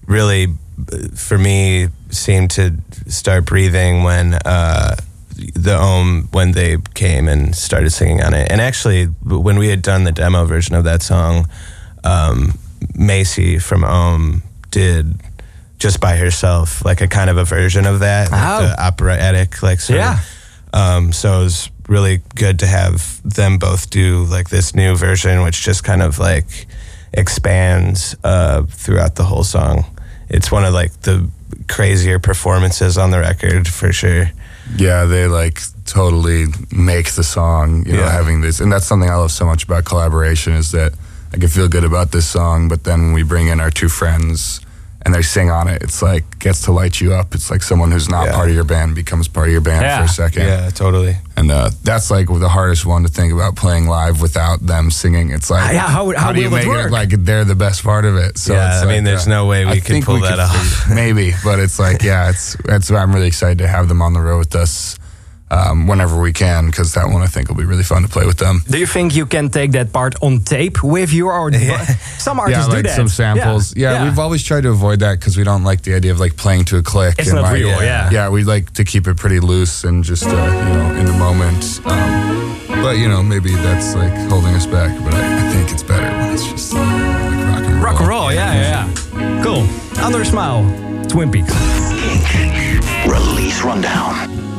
really, 0.06 0.46
uh, 0.46 1.08
for 1.16 1.36
me, 1.36 1.88
seemed 2.10 2.52
to 2.52 2.76
start 3.08 3.44
breathing 3.44 4.04
when 4.04 4.34
uh, 4.34 4.94
the 5.34 5.76
Ohmme 5.76 6.32
when 6.32 6.52
they 6.52 6.76
came 6.94 7.26
and 7.26 7.56
started 7.56 7.90
singing 7.90 8.22
on 8.22 8.34
it. 8.34 8.52
And 8.52 8.60
actually, 8.60 9.06
when 9.26 9.58
we 9.58 9.66
had 9.66 9.82
done 9.82 10.04
the 10.04 10.12
demo 10.12 10.44
version 10.44 10.76
of 10.76 10.84
that 10.84 11.02
song, 11.02 11.48
um, 12.04 12.54
Macie 12.94 13.60
from 13.60 13.82
Ohmme 13.82 14.42
did 14.70 15.14
just 15.78 16.00
by 16.00 16.16
herself 16.16 16.84
like 16.84 17.00
a 17.00 17.08
kind 17.08 17.28
of 17.30 17.36
a 17.36 17.44
version 17.44 17.86
of 17.86 18.00
that, 18.00 18.30
like 18.30 18.40
Oh. 18.44 18.66
the 18.66 18.82
operatic, 18.82 19.62
like 19.62 19.80
sort 19.80 19.98
Yeah. 19.98 20.18
of. 20.72 20.78
Um, 20.80 21.12
so 21.12 21.40
it 21.40 21.44
was 21.44 21.70
really 21.88 22.22
good 22.36 22.58
to 22.60 22.66
have 22.66 23.20
them 23.24 23.58
both 23.58 23.90
do 23.90 24.24
like 24.24 24.48
this 24.48 24.74
new 24.74 24.96
version, 24.96 25.42
which 25.42 25.62
just 25.62 25.84
kind 25.84 26.00
of 26.02 26.18
like 26.18 26.66
expands 27.12 28.16
uh, 28.24 28.62
throughout 28.68 29.16
the 29.16 29.24
whole 29.24 29.44
song. 29.44 29.84
It's 30.28 30.50
one 30.50 30.64
of 30.64 30.72
like 30.72 30.92
the 31.02 31.28
crazier 31.68 32.18
performances 32.18 32.96
on 32.96 33.10
the 33.10 33.18
record 33.18 33.68
for 33.68 33.92
sure. 33.92 34.30
Yeah, 34.76 35.04
they 35.04 35.26
like 35.26 35.60
totally 35.84 36.46
make 36.70 37.10
the 37.12 37.24
song, 37.24 37.84
you 37.86 37.92
know, 37.94 38.04
Yeah. 38.04 38.12
having 38.12 38.40
this. 38.40 38.60
And 38.60 38.72
that's 38.72 38.86
something 38.86 39.10
I 39.10 39.16
love 39.16 39.32
so 39.32 39.44
much 39.44 39.64
about 39.64 39.84
collaboration 39.84 40.54
is 40.54 40.70
that 40.70 40.92
I 41.34 41.38
can 41.38 41.48
feel 41.48 41.68
good 41.68 41.84
about 41.84 42.12
this 42.12 42.26
song, 42.26 42.68
but 42.68 42.84
then 42.84 43.00
when 43.02 43.12
we 43.14 43.22
bring 43.22 43.48
in 43.48 43.60
our 43.60 43.70
two 43.70 43.88
friends 43.88 44.60
and 45.04 45.12
they 45.14 45.22
sing 45.22 45.50
on 45.50 45.66
it, 45.66 45.82
it's 45.82 46.00
like 46.02 46.38
gets 46.38 46.62
to 46.66 46.72
light 46.72 47.00
you 47.00 47.12
up. 47.14 47.34
It's 47.34 47.50
like 47.50 47.62
someone 47.62 47.90
who's 47.90 48.08
not 48.08 48.26
Yeah. 48.26 48.34
part 48.34 48.48
of 48.50 48.54
your 48.54 48.64
band 48.64 48.94
becomes 48.94 49.26
part 49.28 49.48
of 49.48 49.52
your 49.52 49.60
band 49.62 49.82
Yeah. 49.82 49.98
for 49.98 50.04
a 50.04 50.08
second. 50.08 50.42
Yeah, 50.46 50.70
totally. 50.70 51.16
And 51.36 51.50
uh, 51.50 51.70
that's 51.82 52.10
like 52.10 52.28
the 52.28 52.48
hardest 52.48 52.84
one 52.86 53.02
to 53.02 53.08
think 53.08 53.32
about 53.32 53.56
playing 53.56 53.88
live 53.88 54.20
without 54.20 54.64
them 54.64 54.90
singing. 54.92 55.30
It's 55.30 55.50
like, 55.50 55.62
Ah, 55.62 55.70
yeah, 55.72 55.88
how- 55.88 56.12
how 56.16 56.32
do 56.32 56.40
you 56.40 56.50
will 56.50 56.56
it 56.58 56.60
make 56.60 56.68
work? 56.68 56.86
it 56.88 56.92
like 56.92 57.10
they're 57.24 57.44
the 57.44 57.56
best 57.56 57.82
part 57.82 58.04
of 58.04 58.14
it? 58.16 58.38
So 58.38 58.52
Yeah, 58.52 58.74
it's 58.74 58.82
I 58.84 58.86
mean, 58.86 58.96
like, 58.96 59.04
there's 59.06 59.26
no 59.26 59.46
way 59.46 59.64
we 59.64 59.72
I 59.72 59.80
could 59.80 60.02
pull 60.04 60.16
we 60.16 60.20
that 60.20 60.30
could 60.32 60.40
off. 60.40 60.88
Maybe, 60.94 61.34
but 61.42 61.58
it's 61.58 61.78
like, 61.80 62.02
yeah, 62.02 62.28
it's 62.30 62.56
it's. 62.66 62.90
I'm 62.90 63.12
really 63.14 63.26
excited 63.28 63.58
to 63.58 63.66
have 63.68 63.88
them 63.88 64.02
on 64.02 64.12
the 64.12 64.20
road 64.20 64.38
with 64.38 64.54
us 64.54 64.98
um, 65.52 65.86
whenever 65.86 66.20
we 66.20 66.32
can 66.32 66.66
because 66.66 66.94
that 66.94 67.06
one 67.08 67.22
I 67.22 67.26
think 67.26 67.48
will 67.48 67.56
be 67.56 67.64
really 67.64 67.82
fun 67.82 68.02
to 68.02 68.08
play 68.08 68.24
with 68.24 68.38
them. 68.38 68.62
Do 68.68 68.78
you 68.78 68.86
think 68.86 69.14
you 69.14 69.26
can 69.26 69.50
take 69.50 69.72
that 69.72 69.92
part 69.92 70.14
on 70.22 70.40
tape 70.40 70.82
with 70.82 71.12
you, 71.12 71.28
or 71.28 71.52
some 72.18 72.40
artists 72.40 72.64
yeah, 72.64 72.70
do 72.70 72.76
like 72.76 72.84
that? 72.86 72.96
some 72.96 73.08
samples. 73.08 73.76
Yeah, 73.76 74.04
we've 74.04 74.18
always 74.18 74.42
tried 74.42 74.62
to 74.62 74.70
avoid 74.70 75.00
that 75.00 75.20
because 75.20 75.36
we 75.36 75.44
don't 75.44 75.64
like 75.64 75.82
the 75.82 75.94
idea 75.94 76.12
of 76.12 76.18
like 76.18 76.36
playing 76.36 76.64
to 76.66 76.78
a 76.78 76.82
click. 76.82 77.16
It's 77.18 77.28
and, 77.28 77.36
not 77.36 77.44
like, 77.44 77.54
real, 77.54 77.68
yeah. 77.68 78.10
Yeah, 78.10 78.30
we 78.30 78.44
like 78.44 78.72
to 78.72 78.84
keep 78.84 79.06
it 79.06 79.16
pretty 79.16 79.40
loose 79.40 79.84
and 79.84 80.02
just 80.02 80.24
uh, 80.24 80.30
you 80.30 80.36
know 80.36 80.94
in 81.00 81.06
the 81.06 81.12
moment. 81.12 81.80
Um, 81.84 82.58
but 82.82 82.96
you 82.96 83.08
know 83.08 83.22
maybe 83.22 83.54
that's 83.54 83.94
like 83.94 84.14
holding 84.30 84.54
us 84.54 84.66
back. 84.66 84.98
But 85.04 85.14
I, 85.14 85.48
I 85.48 85.52
think 85.52 85.70
it's 85.70 85.82
better 85.82 86.08
when 86.16 86.32
it's 86.32 86.46
just 86.48 86.72
like 86.72 86.82
rock 86.82 87.64
and 87.64 87.74
roll. 87.74 87.84
rock 87.84 88.00
and 88.00 88.08
roll. 88.08 88.32
Yeah, 88.32 88.54
yeah, 88.54 88.90
yeah. 89.14 89.42
Cool. 89.44 89.68
Under 90.02 90.24
Smile, 90.24 90.64
Twin 91.08 91.30
Peaks. 91.30 91.52
Release 93.06 93.62
rundown. 93.62 94.51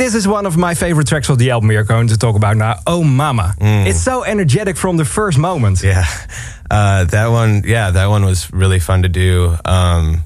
This 0.00 0.14
is 0.14 0.26
one 0.26 0.46
of 0.46 0.56
my 0.56 0.72
favorite 0.74 1.06
tracks 1.06 1.28
of 1.28 1.36
the 1.38 1.50
album 1.50 1.68
we 1.68 1.76
are 1.76 1.84
going 1.84 2.08
to 2.08 2.16
talk 2.16 2.34
about 2.34 2.56
now. 2.56 2.76
Oh 2.86 3.04
Mama. 3.04 3.54
It's 3.60 4.00
so 4.00 4.24
energetic 4.24 4.76
from 4.78 4.96
the 4.96 5.04
first 5.04 5.36
moment. 5.38 5.82
Yeah, 5.82 6.06
uh, 6.70 7.04
that 7.04 7.28
one. 7.28 7.62
Yeah, 7.66 7.90
that 7.90 8.06
one 8.06 8.24
was 8.24 8.50
really 8.52 8.78
fun 8.80 9.02
to 9.02 9.08
do. 9.10 9.54
Um, 9.64 10.22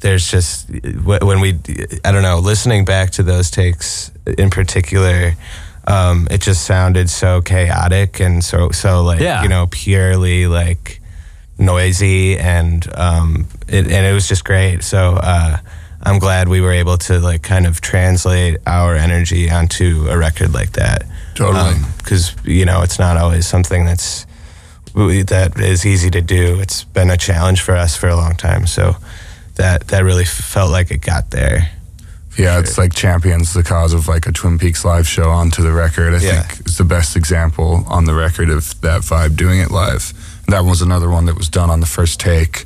there's 0.00 0.30
just 0.30 0.68
when 1.02 1.40
we, 1.40 1.58
I 2.04 2.12
don't 2.12 2.22
know, 2.22 2.38
listening 2.38 2.84
back 2.84 3.12
to 3.12 3.22
those 3.22 3.50
takes 3.50 4.10
in 4.26 4.50
particular, 4.50 5.32
um, 5.86 6.28
it 6.30 6.42
just 6.42 6.66
sounded 6.66 7.08
so 7.08 7.40
chaotic 7.40 8.20
and 8.20 8.44
so 8.44 8.70
so 8.72 9.02
like 9.02 9.20
Yeah. 9.20 9.42
you 9.42 9.48
know 9.48 9.66
purely 9.70 10.46
like 10.46 11.00
noisy 11.58 12.36
and 12.38 12.86
um, 12.94 13.46
it, 13.68 13.86
and 13.86 14.06
it 14.06 14.12
was 14.12 14.28
just 14.28 14.44
great. 14.44 14.82
So. 14.84 15.16
Uh, 15.16 15.56
I'm 16.04 16.18
glad 16.18 16.48
we 16.48 16.60
were 16.60 16.72
able 16.72 16.98
to 16.98 17.18
like 17.18 17.42
kind 17.42 17.66
of 17.66 17.80
translate 17.80 18.58
our 18.66 18.94
energy 18.94 19.50
onto 19.50 20.06
a 20.08 20.18
record 20.18 20.52
like 20.52 20.72
that. 20.72 21.04
Totally. 21.34 21.58
Um, 21.74 21.86
because 21.98 22.34
you 22.44 22.64
know 22.66 22.82
it's 22.82 22.98
not 22.98 23.16
always 23.16 23.46
something 23.46 23.84
that's 23.84 24.26
that 24.94 25.54
is 25.58 25.84
easy 25.84 26.10
to 26.10 26.20
do. 26.20 26.60
It's 26.60 26.84
been 26.84 27.10
a 27.10 27.16
challenge 27.16 27.60
for 27.62 27.74
us 27.74 27.96
for 27.96 28.08
a 28.08 28.16
long 28.16 28.34
time. 28.36 28.66
So 28.66 28.96
that 29.56 29.88
that 29.88 30.04
really 30.04 30.24
felt 30.24 30.70
like 30.70 30.90
it 30.90 30.98
got 31.00 31.30
there. 31.30 31.70
Yeah, 32.36 32.58
it's 32.58 32.76
like 32.78 32.92
champions 32.92 33.54
the 33.54 33.62
cause 33.62 33.92
of 33.94 34.08
like 34.08 34.26
a 34.26 34.32
Twin 34.32 34.58
Peaks 34.58 34.84
live 34.84 35.06
show 35.06 35.30
onto 35.30 35.62
the 35.62 35.72
record. 35.72 36.14
I 36.14 36.18
Yeah. 36.18 36.42
think 36.42 36.66
is 36.66 36.76
the 36.78 36.84
best 36.84 37.16
example 37.16 37.84
on 37.88 38.04
the 38.04 38.14
record 38.14 38.50
of 38.50 38.80
that 38.82 39.02
vibe 39.02 39.36
doing 39.36 39.60
it 39.60 39.70
live. 39.70 40.12
That 40.48 40.64
was 40.64 40.82
another 40.82 41.08
one 41.08 41.26
that 41.26 41.36
was 41.36 41.48
done 41.48 41.70
on 41.70 41.80
the 41.80 41.86
first 41.86 42.20
take. 42.20 42.64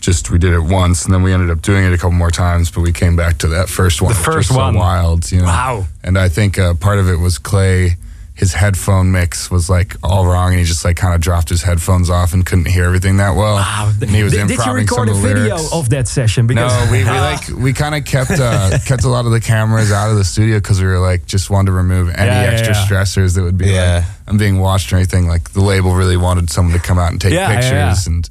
Just 0.00 0.30
we 0.30 0.38
did 0.38 0.52
it 0.52 0.60
once, 0.60 1.04
and 1.04 1.12
then 1.14 1.22
we 1.22 1.32
ended 1.32 1.50
up 1.50 1.62
doing 1.62 1.84
it 1.84 1.92
a 1.92 1.96
couple 1.96 2.12
more 2.12 2.30
times. 2.30 2.70
But 2.70 2.82
we 2.82 2.92
came 2.92 3.16
back 3.16 3.38
to 3.38 3.48
that 3.48 3.68
first 3.68 4.00
one. 4.02 4.12
The 4.12 4.18
which 4.18 4.26
was 4.26 4.34
first 4.36 4.48
so 4.50 4.56
one. 4.56 4.74
wild, 4.74 5.32
you 5.32 5.38
know. 5.40 5.46
Wow. 5.46 5.86
And 6.04 6.16
I 6.18 6.28
think 6.28 6.58
uh, 6.58 6.74
part 6.74 6.98
of 6.98 7.08
it 7.08 7.16
was 7.16 7.38
Clay. 7.38 7.96
His 8.34 8.52
headphone 8.52 9.12
mix 9.12 9.50
was 9.50 9.70
like 9.70 9.96
all 10.02 10.26
wrong, 10.26 10.50
and 10.50 10.58
he 10.58 10.66
just 10.66 10.84
like 10.84 10.96
kind 10.96 11.14
of 11.14 11.22
dropped 11.22 11.48
his 11.48 11.62
headphones 11.62 12.10
off 12.10 12.34
and 12.34 12.44
couldn't 12.44 12.66
hear 12.68 12.84
everything 12.84 13.16
that 13.16 13.34
well. 13.34 13.54
Wow. 13.54 13.90
And 13.98 14.10
he 14.10 14.22
was 14.22 14.34
Did, 14.34 14.46
did 14.48 14.58
you 14.58 14.62
improvising 14.62 14.74
record 14.74 15.08
a 15.08 15.14
some 15.14 15.16
of 15.16 15.22
the 15.22 15.28
video 15.28 15.54
lyrics. 15.56 15.72
of 15.72 15.88
that 15.88 16.06
session? 16.06 16.46
Because 16.46 16.70
No, 16.84 16.92
we, 16.92 16.98
we 16.98 17.04
like 17.10 17.48
we 17.64 17.72
kind 17.72 17.94
of 17.94 18.04
kept 18.04 18.32
uh, 18.32 18.76
kept 18.84 19.04
a 19.04 19.08
lot 19.08 19.24
of 19.24 19.32
the 19.32 19.40
cameras 19.40 19.90
out 19.90 20.10
of 20.10 20.18
the 20.18 20.24
studio 20.24 20.58
because 20.58 20.82
we 20.82 20.86
were 20.86 20.98
like 20.98 21.24
just 21.24 21.48
wanted 21.48 21.68
to 21.68 21.72
remove 21.72 22.10
any 22.10 22.26
Yeah, 22.26 22.42
yeah, 22.42 22.50
extra 22.50 22.74
yeah. 22.74 22.86
stressors 22.86 23.36
that 23.36 23.42
would 23.42 23.56
be 23.56 23.68
Yeah. 23.70 24.04
like 24.04 24.04
I'm 24.28 24.36
being 24.36 24.58
watched 24.60 24.92
or 24.92 24.96
anything. 24.96 25.26
Like 25.26 25.52
the 25.52 25.62
label 25.62 25.94
really 25.94 26.18
wanted 26.18 26.50
someone 26.50 26.74
to 26.78 26.86
come 26.86 26.98
out 26.98 27.12
and 27.12 27.18
take 27.20 27.32
Yeah, 27.32 27.48
yeah, 27.48 27.54
pictures, 27.56 28.06
yeah. 28.06 28.12
and 28.12 28.28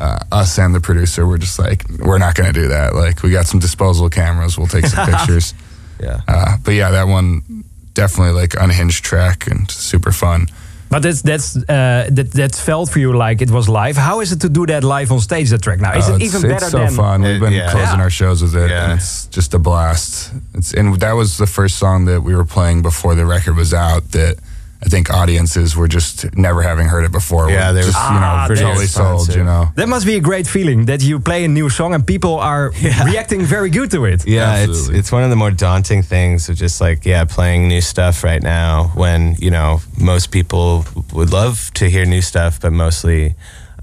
uh, 0.00 0.18
us 0.32 0.58
and 0.58 0.74
the 0.74 0.80
producer 0.80 1.26
were 1.26 1.38
just 1.38 1.58
like, 1.58 1.84
we're 2.08 2.18
not 2.18 2.34
going 2.34 2.52
to 2.52 2.60
do 2.62 2.68
that. 2.68 2.94
Like 2.94 3.22
we 3.22 3.30
got 3.30 3.46
some 3.46 3.60
disposable 3.60 4.10
cameras, 4.10 4.56
we'll 4.58 4.66
take 4.66 4.86
some 4.86 5.06
pictures. 5.12 5.54
Yeah. 6.02 6.20
Uh, 6.26 6.56
but 6.64 6.72
yeah, 6.74 6.90
that 6.92 7.06
one 7.06 7.64
definitely 7.94 8.32
like 8.40 8.54
unhinged 8.54 9.04
track 9.04 9.46
and 9.50 9.70
super 9.70 10.12
fun. 10.12 10.46
But 10.92 11.02
that's 11.04 11.22
that's 11.22 11.56
uh, 11.56 12.08
that 12.16 12.32
that 12.32 12.54
felt 12.56 12.90
for 12.90 12.98
you 12.98 13.12
like 13.12 13.40
it 13.42 13.50
was 13.50 13.68
live. 13.68 13.96
How 13.96 14.20
is 14.20 14.32
it 14.32 14.40
to 14.40 14.48
do 14.48 14.66
that 14.66 14.82
live 14.82 15.12
on 15.12 15.20
stage? 15.20 15.50
That 15.50 15.62
track 15.62 15.78
now 15.80 15.92
is 15.96 16.08
Uh, 16.08 16.14
it 16.14 16.22
it's, 16.22 16.34
even 16.34 16.42
better 16.50 16.64
it's 16.66 16.72
so 16.72 16.78
than? 16.78 16.94
fun. 16.96 17.22
We've 17.22 17.36
It- 17.36 17.40
been 17.40 17.52
yeah. 17.52 17.70
closing 17.70 17.98
Yeah. 17.98 18.02
our 18.04 18.10
shows 18.10 18.42
with 18.42 18.56
it, 18.56 18.70
Yeah. 18.70 18.84
and 18.90 18.92
it's 18.98 19.26
just 19.26 19.54
a 19.54 19.58
blast. 19.58 20.32
It's 20.54 20.74
and 20.74 20.98
that 21.00 21.12
was 21.14 21.36
the 21.36 21.46
first 21.46 21.78
song 21.78 22.06
that 22.06 22.22
we 22.24 22.34
were 22.34 22.44
playing 22.46 22.82
before 22.82 23.14
the 23.14 23.24
record 23.24 23.54
was 23.56 23.72
out. 23.72 24.10
That 24.12 24.38
I 24.82 24.88
think 24.88 25.10
audiences 25.10 25.76
were 25.76 25.88
just 25.88 26.34
never 26.36 26.62
having 26.62 26.88
heard 26.88 27.04
it 27.04 27.12
before. 27.12 27.50
Yeah, 27.50 27.72
they 27.72 27.80
were 27.80 27.92
just 27.92 27.98
you 27.98 28.16
Ah, 28.16 28.20
know 28.42 28.46
pretty 28.46 28.62
totally 28.62 28.86
sold. 28.86 29.34
You 29.34 29.44
know, 29.44 29.68
That 29.76 29.88
must 29.88 30.06
be 30.06 30.16
a 30.16 30.20
great 30.20 30.46
feeling 30.46 30.86
that 30.86 31.02
you 31.02 31.20
play 31.20 31.44
a 31.44 31.48
new 31.48 31.68
song 31.68 31.92
and 31.94 32.06
people 32.06 32.34
are 32.38 32.72
reacting 33.04 33.42
very 33.42 33.68
good 33.70 33.90
to 33.90 34.06
it. 34.06 34.26
Yeah, 34.26 34.56
it's 34.56 34.68
Absolutely. 34.70 34.98
it's 34.98 35.12
one 35.12 35.22
of 35.24 35.30
the 35.30 35.36
more 35.36 35.50
daunting 35.50 36.02
things 36.02 36.48
of 36.48 36.56
just 36.56 36.80
like 36.80 37.04
yeah, 37.04 37.24
playing 37.26 37.68
new 37.68 37.80
stuff 37.82 38.24
right 38.24 38.42
now 38.42 38.90
when 38.94 39.36
you 39.38 39.50
know 39.50 39.80
most 39.98 40.30
people 40.30 40.84
would 41.12 41.30
love 41.30 41.70
to 41.74 41.84
hear 41.90 42.06
new 42.06 42.22
stuff, 42.22 42.58
but 42.60 42.72
mostly 42.72 43.34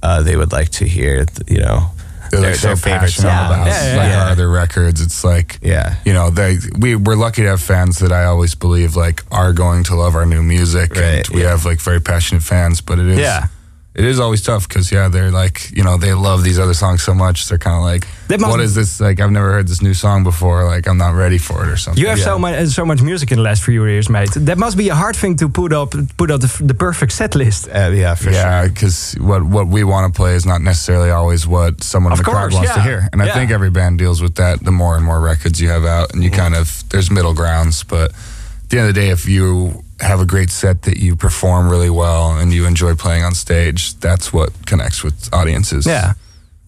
uh, 0.01 0.23
they 0.23 0.35
would 0.35 0.51
like 0.51 0.69
to 0.69 0.85
hear 0.85 1.25
you 1.47 1.59
know 1.59 1.91
they're 2.31 2.41
like 2.41 2.55
so 2.55 2.67
their 2.67 2.75
favorite 2.75 2.99
passionate 2.99 3.29
songs. 3.31 3.51
about 3.51 3.67
Yeah, 3.67 3.91
yeah, 3.91 3.97
like 3.97 4.09
yeah. 4.09 4.23
our 4.23 4.29
other 4.31 4.49
records. 4.49 5.01
It's 5.01 5.23
like 5.23 5.59
Yeah. 5.61 5.95
you 6.05 6.13
know 6.13 6.29
they 6.29 6.57
we 6.77 6.95
we're 6.95 7.15
lucky 7.15 7.43
to 7.43 7.49
have 7.49 7.61
fans 7.61 7.99
that 7.99 8.11
I 8.11 8.25
always 8.25 8.55
believe 8.55 8.95
like 8.95 9.23
are 9.31 9.53
going 9.53 9.83
to 9.85 9.95
love 9.95 10.15
our 10.15 10.25
new 10.25 10.43
music, 10.43 10.95
and 10.97 11.27
we 11.29 11.43
yeah. 11.43 11.49
have 11.49 11.65
like 11.65 11.79
very 11.81 11.99
passionate 12.01 12.43
fans. 12.43 12.81
But 12.81 12.99
it 12.99 13.07
is 13.07 13.19
Yeah. 13.19 13.47
It 13.97 14.05
is 14.05 14.19
always 14.19 14.43
tough 14.43 14.67
because 14.67 14.91
yeah, 14.91 15.07
they're 15.09 15.31
like 15.31 15.71
you 15.75 15.83
know 15.83 15.97
they 15.97 16.13
love 16.13 16.43
these 16.43 16.59
other 16.59 16.75
songs 16.75 17.01
so 17.01 17.15
much. 17.15 17.47
They're 17.47 17.57
kind 17.57 17.77
of 17.77 17.81
like, 17.81 18.05
That 18.27 18.39
must 18.39 18.51
what 18.51 18.75
this? 18.75 19.01
Like 19.01 19.19
I've 19.19 19.31
never 19.31 19.51
heard 19.53 19.67
this 19.67 19.81
new 19.81 19.95
song 19.95 20.23
before. 20.23 20.65
Like 20.65 20.87
I'm 20.87 20.99
not 20.99 21.15
ready 21.15 21.39
for 21.39 21.65
it 21.65 21.69
or 21.69 21.77
something. 21.77 22.03
You 22.03 22.09
have 22.09 22.19
so 22.19 22.37
much 22.37 22.67
so 22.67 22.85
much 22.85 23.01
music 23.01 23.31
in 23.31 23.37
the 23.37 23.43
last 23.43 23.63
few 23.63 23.83
years, 23.85 24.07
mate. 24.07 24.29
That 24.35 24.59
must 24.59 24.77
be 24.77 24.89
a 24.89 24.95
hard 24.95 25.15
thing 25.15 25.35
to 25.37 25.49
put 25.49 25.73
up 25.73 25.95
put 26.15 26.29
up 26.29 26.41
the, 26.41 26.63
the 26.63 26.75
perfect 26.75 27.11
set 27.11 27.33
list. 27.33 27.69
Uh, 27.69 27.89
yeah, 27.91 28.13
for 28.13 28.29
yeah, 28.29 28.61
sure. 28.61 28.69
because 28.69 29.15
what 29.19 29.41
what 29.41 29.67
we 29.67 29.83
want 29.83 30.13
to 30.13 30.15
play 30.15 30.35
is 30.35 30.45
not 30.45 30.61
necessarily 30.61 31.09
always 31.09 31.47
what 31.47 31.83
someone 31.83 32.13
Of 32.13 32.19
in 32.19 32.25
the 32.25 32.31
crowd 32.31 32.51
course, 32.51 32.53
wants 32.53 32.73
to 32.75 32.81
hear. 32.81 33.09
And 33.11 33.23
I 33.23 33.33
think 33.33 33.49
every 33.49 33.71
band 33.71 33.97
deals 33.97 34.21
with 34.21 34.35
that. 34.35 34.63
The 34.63 34.71
more 34.71 34.95
and 34.95 35.05
more 35.05 35.19
records 35.19 35.59
you 35.59 35.69
have 35.69 35.85
out, 35.85 36.13
and 36.13 36.23
you 36.23 36.29
kind 36.29 36.53
of 36.53 36.87
there's 36.89 37.09
middle 37.09 37.33
grounds. 37.33 37.83
But 37.83 38.11
at 38.11 38.69
the 38.69 38.77
end 38.77 38.89
of 38.89 38.93
the 38.93 39.01
day, 39.01 39.09
if 39.09 39.27
you 39.27 39.83
have 39.99 40.19
a 40.21 40.25
great 40.25 40.49
set 40.51 40.81
that 40.83 40.97
you 40.97 41.15
perform 41.15 41.69
really 41.69 41.89
well 41.89 42.37
and 42.37 42.51
you 42.53 42.65
enjoy 42.67 42.95
playing 42.95 43.23
on 43.23 43.33
stage, 43.35 43.95
that's 43.99 44.31
what 44.33 44.49
connects 44.65 45.03
with 45.03 45.29
audiences. 45.33 45.85
Yeah. 45.85 46.13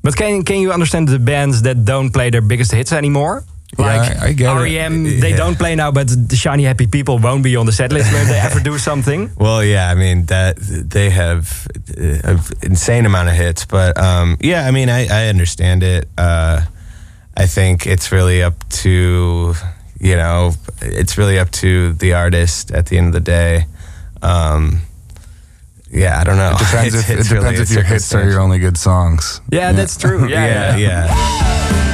But 0.03 0.15
can 0.15 0.43
can 0.43 0.61
you 0.61 0.71
understand 0.73 1.07
the 1.07 1.19
bands 1.19 1.61
that 1.61 1.83
don't 1.85 2.11
play 2.11 2.29
their 2.31 2.41
biggest 2.41 2.71
hits 2.71 2.91
anymore? 2.91 3.43
Yeah, 3.77 3.85
Like 3.85 4.21
I- 4.21 4.27
I 4.29 4.33
get 4.33 4.49
it. 4.57 4.61
REM, 4.61 5.19
they 5.19 5.29
Yeah. 5.29 5.37
don't 5.37 5.57
play 5.57 5.75
now, 5.75 5.91
but 5.91 6.07
the 6.29 6.35
Shiny 6.35 6.63
Happy 6.65 6.87
People 6.87 7.19
won't 7.19 7.43
be 7.43 7.55
on 7.57 7.65
the 7.65 7.71
set 7.71 7.91
list 7.91 8.11
when 8.11 8.25
they 8.27 8.39
ever 8.39 8.59
do 8.61 8.77
something. 8.79 9.29
Well, 9.37 9.63
yeah, 9.63 9.91
I 9.91 9.95
mean 9.95 10.25
that 10.25 10.55
they 10.89 11.09
have 11.11 11.67
uh, 11.97 12.31
an 12.31 12.39
insane 12.61 13.05
amount 13.05 13.29
of 13.29 13.35
hits, 13.35 13.65
but 13.65 13.95
um, 13.97 14.37
yeah, 14.41 14.67
I 14.67 14.71
mean 14.71 14.89
I, 14.89 15.07
I 15.25 15.29
understand 15.29 15.83
it. 15.83 16.07
Uh, 16.17 16.61
I 17.37 17.47
think 17.47 17.85
it's 17.85 18.11
really 18.11 18.41
up 18.43 18.55
to 18.83 19.53
you 19.99 20.15
know 20.15 20.53
it's 20.81 21.17
really 21.17 21.37
up 21.39 21.51
to 21.51 21.93
the 21.93 22.13
artist 22.13 22.71
at 22.71 22.85
the 22.87 22.97
end 22.97 23.07
of 23.07 23.13
the 23.13 23.19
day. 23.19 23.65
Um, 24.21 24.81
yeah, 25.91 26.19
I 26.19 26.23
don't 26.23 26.37
know. 26.37 26.51
It 26.53 26.59
depends 26.59 26.95
It's- 26.95 27.09
if 27.09 27.09
it 27.09 27.23
depends 27.29 27.31
really 27.33 27.55
if 27.63 27.71
your 27.71 27.83
hits 27.83 28.13
are 28.13 28.29
your 28.29 28.39
only 28.39 28.59
good 28.59 28.77
songs. 28.77 29.41
Yeah, 29.51 29.71
that's 29.71 29.97
true. 29.97 30.27
Yeah, 30.29 30.75
yeah, 30.77 31.07
yeah. 31.07 31.88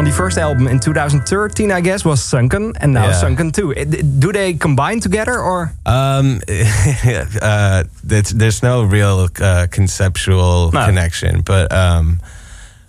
On 0.00 0.06
the 0.06 0.12
first 0.12 0.38
album 0.38 0.66
in 0.66 0.80
2013, 0.80 1.70
I 1.70 1.82
guess, 1.82 2.06
was 2.06 2.22
Sunken, 2.22 2.72
and 2.80 2.94
now 2.94 3.08
Yeah. 3.08 3.20
Sunken 3.20 3.52
too. 3.52 3.74
Do 4.18 4.32
they 4.32 4.54
combine 4.54 4.98
together, 5.00 5.38
or? 5.38 5.72
Um, 5.84 6.40
uh, 7.42 7.84
there's 8.02 8.62
no 8.62 8.84
real 8.84 9.28
uh, 9.42 9.66
conceptual 9.70 10.70
No. 10.72 10.86
connection, 10.86 11.42
but 11.42 11.70
um, 11.70 12.18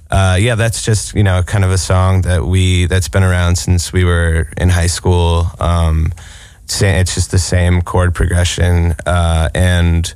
uh, 0.09 0.37
yeah, 0.39 0.55
that's 0.55 0.83
just 0.85 1.13
you 1.13 1.23
know 1.23 1.43
kind 1.43 1.65
of 1.65 1.71
a 1.71 1.77
song 1.77 2.21
that 2.21 2.45
we 2.45 2.85
that's 2.85 3.09
been 3.09 3.23
around 3.23 3.57
since 3.57 3.91
we 3.91 4.05
were 4.05 4.47
in 4.55 4.69
high 4.69 4.87
school. 4.87 5.47
Um, 5.59 6.13
it's 6.79 7.13
just 7.15 7.31
the 7.31 7.39
same 7.39 7.81
chord 7.81 8.15
progression, 8.15 8.95
uh, 9.05 9.49
and 9.53 10.15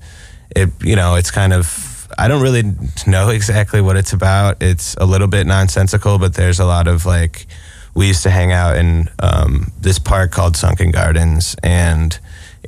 it 0.56 0.70
you 0.80 0.96
know 0.96 1.16
it's 1.16 1.30
kind 1.30 1.52
of 1.52 1.85
I 2.18 2.28
don't 2.28 2.42
really 2.42 2.64
know 3.08 3.30
exactly 3.30 3.82
what 3.82 3.98
it's 3.98 4.14
about. 4.14 4.62
It's 4.62 4.96
a 4.96 5.06
little 5.06 5.28
bit 5.28 5.46
nonsensical, 5.48 6.18
but 6.18 6.34
there's 6.34 6.60
a 6.60 6.66
lot 6.66 6.88
of 6.88 7.06
like 7.06 7.48
we 7.94 8.08
used 8.08 8.24
to 8.24 8.30
hang 8.30 8.52
out 8.52 8.78
in 8.78 9.10
um, 9.20 9.72
this 9.80 10.00
park 10.00 10.32
called 10.32 10.56
Sunken 10.58 10.92
Gardens, 10.92 11.56
and 11.64 12.18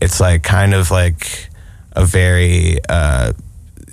it's 0.02 0.20
like 0.20 0.44
kind 0.44 0.74
of 0.74 0.92
like 0.92 1.50
a 1.94 2.06
very 2.06 2.80
uh, 2.90 3.34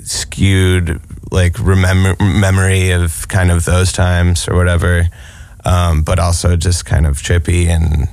skewed 0.05 1.01
like 1.31 1.59
remember 1.59 2.23
memory 2.23 2.91
of 2.91 3.27
kind 3.29 3.51
of 3.51 3.65
those 3.65 3.93
times 3.93 4.49
or 4.49 4.55
whatever, 4.55 5.09
um, 5.65 6.03
but 6.03 6.19
also 6.19 6.57
just 6.57 6.85
kind 6.85 7.07
of 7.07 7.17
trippy 7.17 7.67
and 7.67 8.09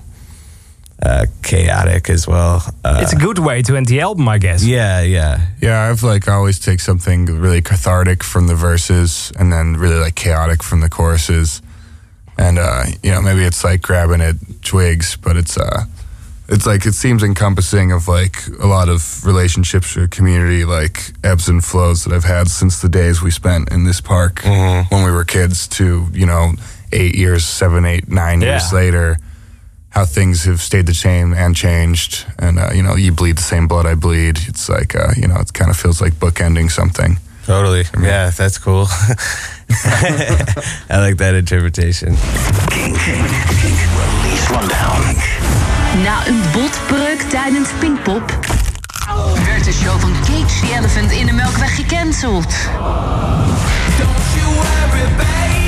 uh, 1.02 1.26
chaotic 1.42 2.10
as 2.10 2.28
well. 2.28 2.64
Uh, 2.84 3.00
it's 3.02 3.14
a 3.14 3.18
good 3.18 3.40
way 3.40 3.62
to 3.64 3.76
end 3.76 3.88
the 3.88 4.02
album, 4.02 4.28
I 4.28 4.38
guess. 4.38 4.64
yeah, 4.64 5.02
yeah. 5.02 5.48
Yeah, 5.62 5.90
I've 5.90 6.04
like 6.04 6.28
always 6.28 6.60
take 6.60 6.80
something 6.80 7.26
really 7.26 7.62
cathartic 7.62 8.24
from 8.24 8.48
the 8.48 8.56
verses 8.56 9.32
and 9.40 9.52
then 9.52 9.78
really 9.78 10.00
like 10.00 10.16
chaotic 10.16 10.64
from 10.64 10.82
the 10.82 10.90
choruses. 10.90 11.62
And 12.38 12.58
uh, 12.60 12.84
you 13.04 13.12
know, 13.12 13.22
maybe 13.22 13.44
it's 13.44 13.64
like 13.64 13.82
grabbing 13.82 14.22
at 14.22 14.36
twigs, 14.62 15.16
but 15.18 15.38
it's 15.38 15.58
uh 15.58 15.86
it's 16.50 16.66
like 16.66 16.86
it 16.86 16.94
seems 16.94 17.24
encompassing 17.24 17.92
of 17.94 18.08
like 18.08 18.36
a 18.60 18.68
lot 18.68 18.90
of 18.90 19.26
relationships 19.26 19.96
or 19.96 20.08
community 20.08 20.66
like 20.66 21.14
ebbs 21.24 21.48
and 21.48 21.64
flows 21.64 22.04
that 22.04 22.14
I've 22.14 22.26
had 22.26 22.50
since 22.50 22.82
the 22.82 22.90
days 22.90 23.22
we 23.22 23.32
spent 23.32 23.72
in 23.72 23.86
this 23.86 24.02
park 24.02 24.42
when 24.90 25.04
we 25.06 25.12
were 25.12 25.24
kids 25.24 25.68
to, 25.70 26.08
you 26.14 26.26
know, 26.26 26.54
eight 26.92 27.16
years, 27.16 27.46
seven, 27.46 27.86
eight, 27.86 28.10
nine 28.10 28.42
years 28.42 28.74
later 28.74 29.18
how 29.92 30.06
things 30.06 30.46
have 30.46 30.62
stayed 30.62 30.86
the 30.86 30.94
same 30.94 31.34
and 31.34 31.56
changed. 31.56 32.26
And, 32.38 32.60
uh, 32.60 32.72
you 32.74 32.82
know, 32.84 32.96
you 32.96 33.12
bleed 33.12 33.38
the 33.38 33.44
same 33.44 33.68
blood 33.68 33.86
I 33.86 33.96
bleed. 33.96 34.40
It's 34.48 34.68
like, 34.68 34.96
uh, 34.96 35.14
you 35.16 35.28
know, 35.28 35.40
it 35.40 35.54
kind 35.54 35.70
of 35.70 35.78
feels 35.78 36.02
like 36.02 36.14
bookending 36.14 36.70
something. 36.70 37.18
Totally. 37.46 37.86
Yeah, 38.02 38.30
that's 38.30 38.58
cool. 38.58 38.86
I 40.90 41.00
like 41.00 41.18
that 41.18 41.36
interpretation. 41.36 42.16
Kink, 42.70 42.98
Kink, 42.98 43.28
Kink. 43.62 43.92
Na 46.04 46.28
een 46.28 46.42
botbreuk 46.54 47.22
tijdens 47.30 47.70
Pinkpop 47.80 48.40
werd 49.46 49.64
de 49.64 49.72
show 49.72 50.00
van 50.00 50.12
Cage 50.12 50.66
the 50.66 50.74
Elephant 50.78 51.12
in 51.12 51.26
de 51.26 51.34
Melkweg 51.34 51.76
gecanceld. 51.76 52.54
Maar 53.70 54.00
goed 54.08 54.32
nieuws, 54.36 55.61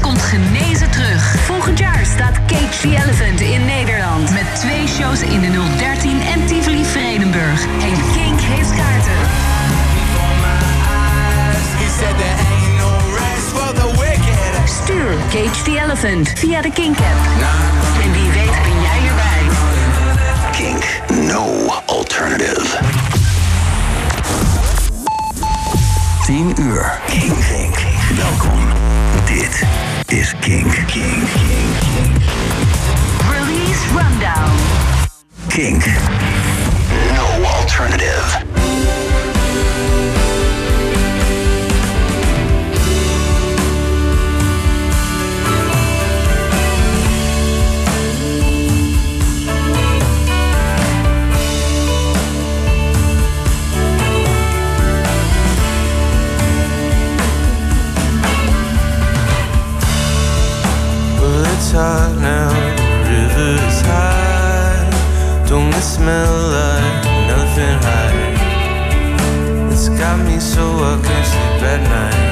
komt 0.00 0.22
genezen 0.22 0.90
terug. 0.90 1.36
Volgend 1.40 1.78
jaar 1.78 2.04
staat 2.04 2.38
Cage 2.46 2.80
the 2.80 2.88
Elephant 2.88 3.40
in 3.40 3.64
Nederland. 3.64 4.30
Met 4.32 4.46
twee 4.54 4.88
shows 4.88 5.20
in 5.20 5.40
de 5.40 5.50
013 5.78 6.20
en 6.20 6.46
Tivoli 6.46 6.84
Vredenburg. 6.84 7.62
En 7.62 8.12
Kink 8.12 8.40
heeft 8.40 8.70
kaarten. 8.70 9.12
Stuur 14.64 15.16
Cage 15.30 15.62
the 15.62 15.80
Elephant 15.84 16.32
via 16.34 16.60
de 16.60 16.70
Kink 16.70 16.96
app. 16.98 17.42
En 18.02 18.12
wie 18.12 18.30
weet 18.30 18.62
ben 18.62 18.80
jij 18.82 19.08
erbij. 19.08 19.56
King, 20.52 20.84
no 21.26 21.72
alternative. 21.86 22.78
10 26.26 26.54
uur. 26.60 27.00
King. 27.06 27.76
Welkom. 28.16 28.58
Dit 29.24 29.64
is 30.12 30.32
Kink, 30.40 30.72
Kink. 30.88 31.28
Release 33.28 33.86
Rundown. 33.92 34.56
Kink. 35.50 35.84
No 37.14 37.44
alternative. 37.44 39.07
It's 61.58 61.72
hot 61.72 62.14
now, 62.20 62.50
the 62.78 63.10
river's 63.10 63.80
high. 63.82 65.46
Don't 65.48 65.74
it 65.74 65.82
smell 65.82 66.34
like 66.54 67.04
nothing 67.26 67.78
high? 67.82 69.72
It's 69.72 69.88
got 69.88 70.24
me 70.24 70.38
so 70.38 70.62
I 70.62 71.00
can't 71.02 71.26
sleep 71.26 71.62
at 71.74 71.80
night. 71.90 72.27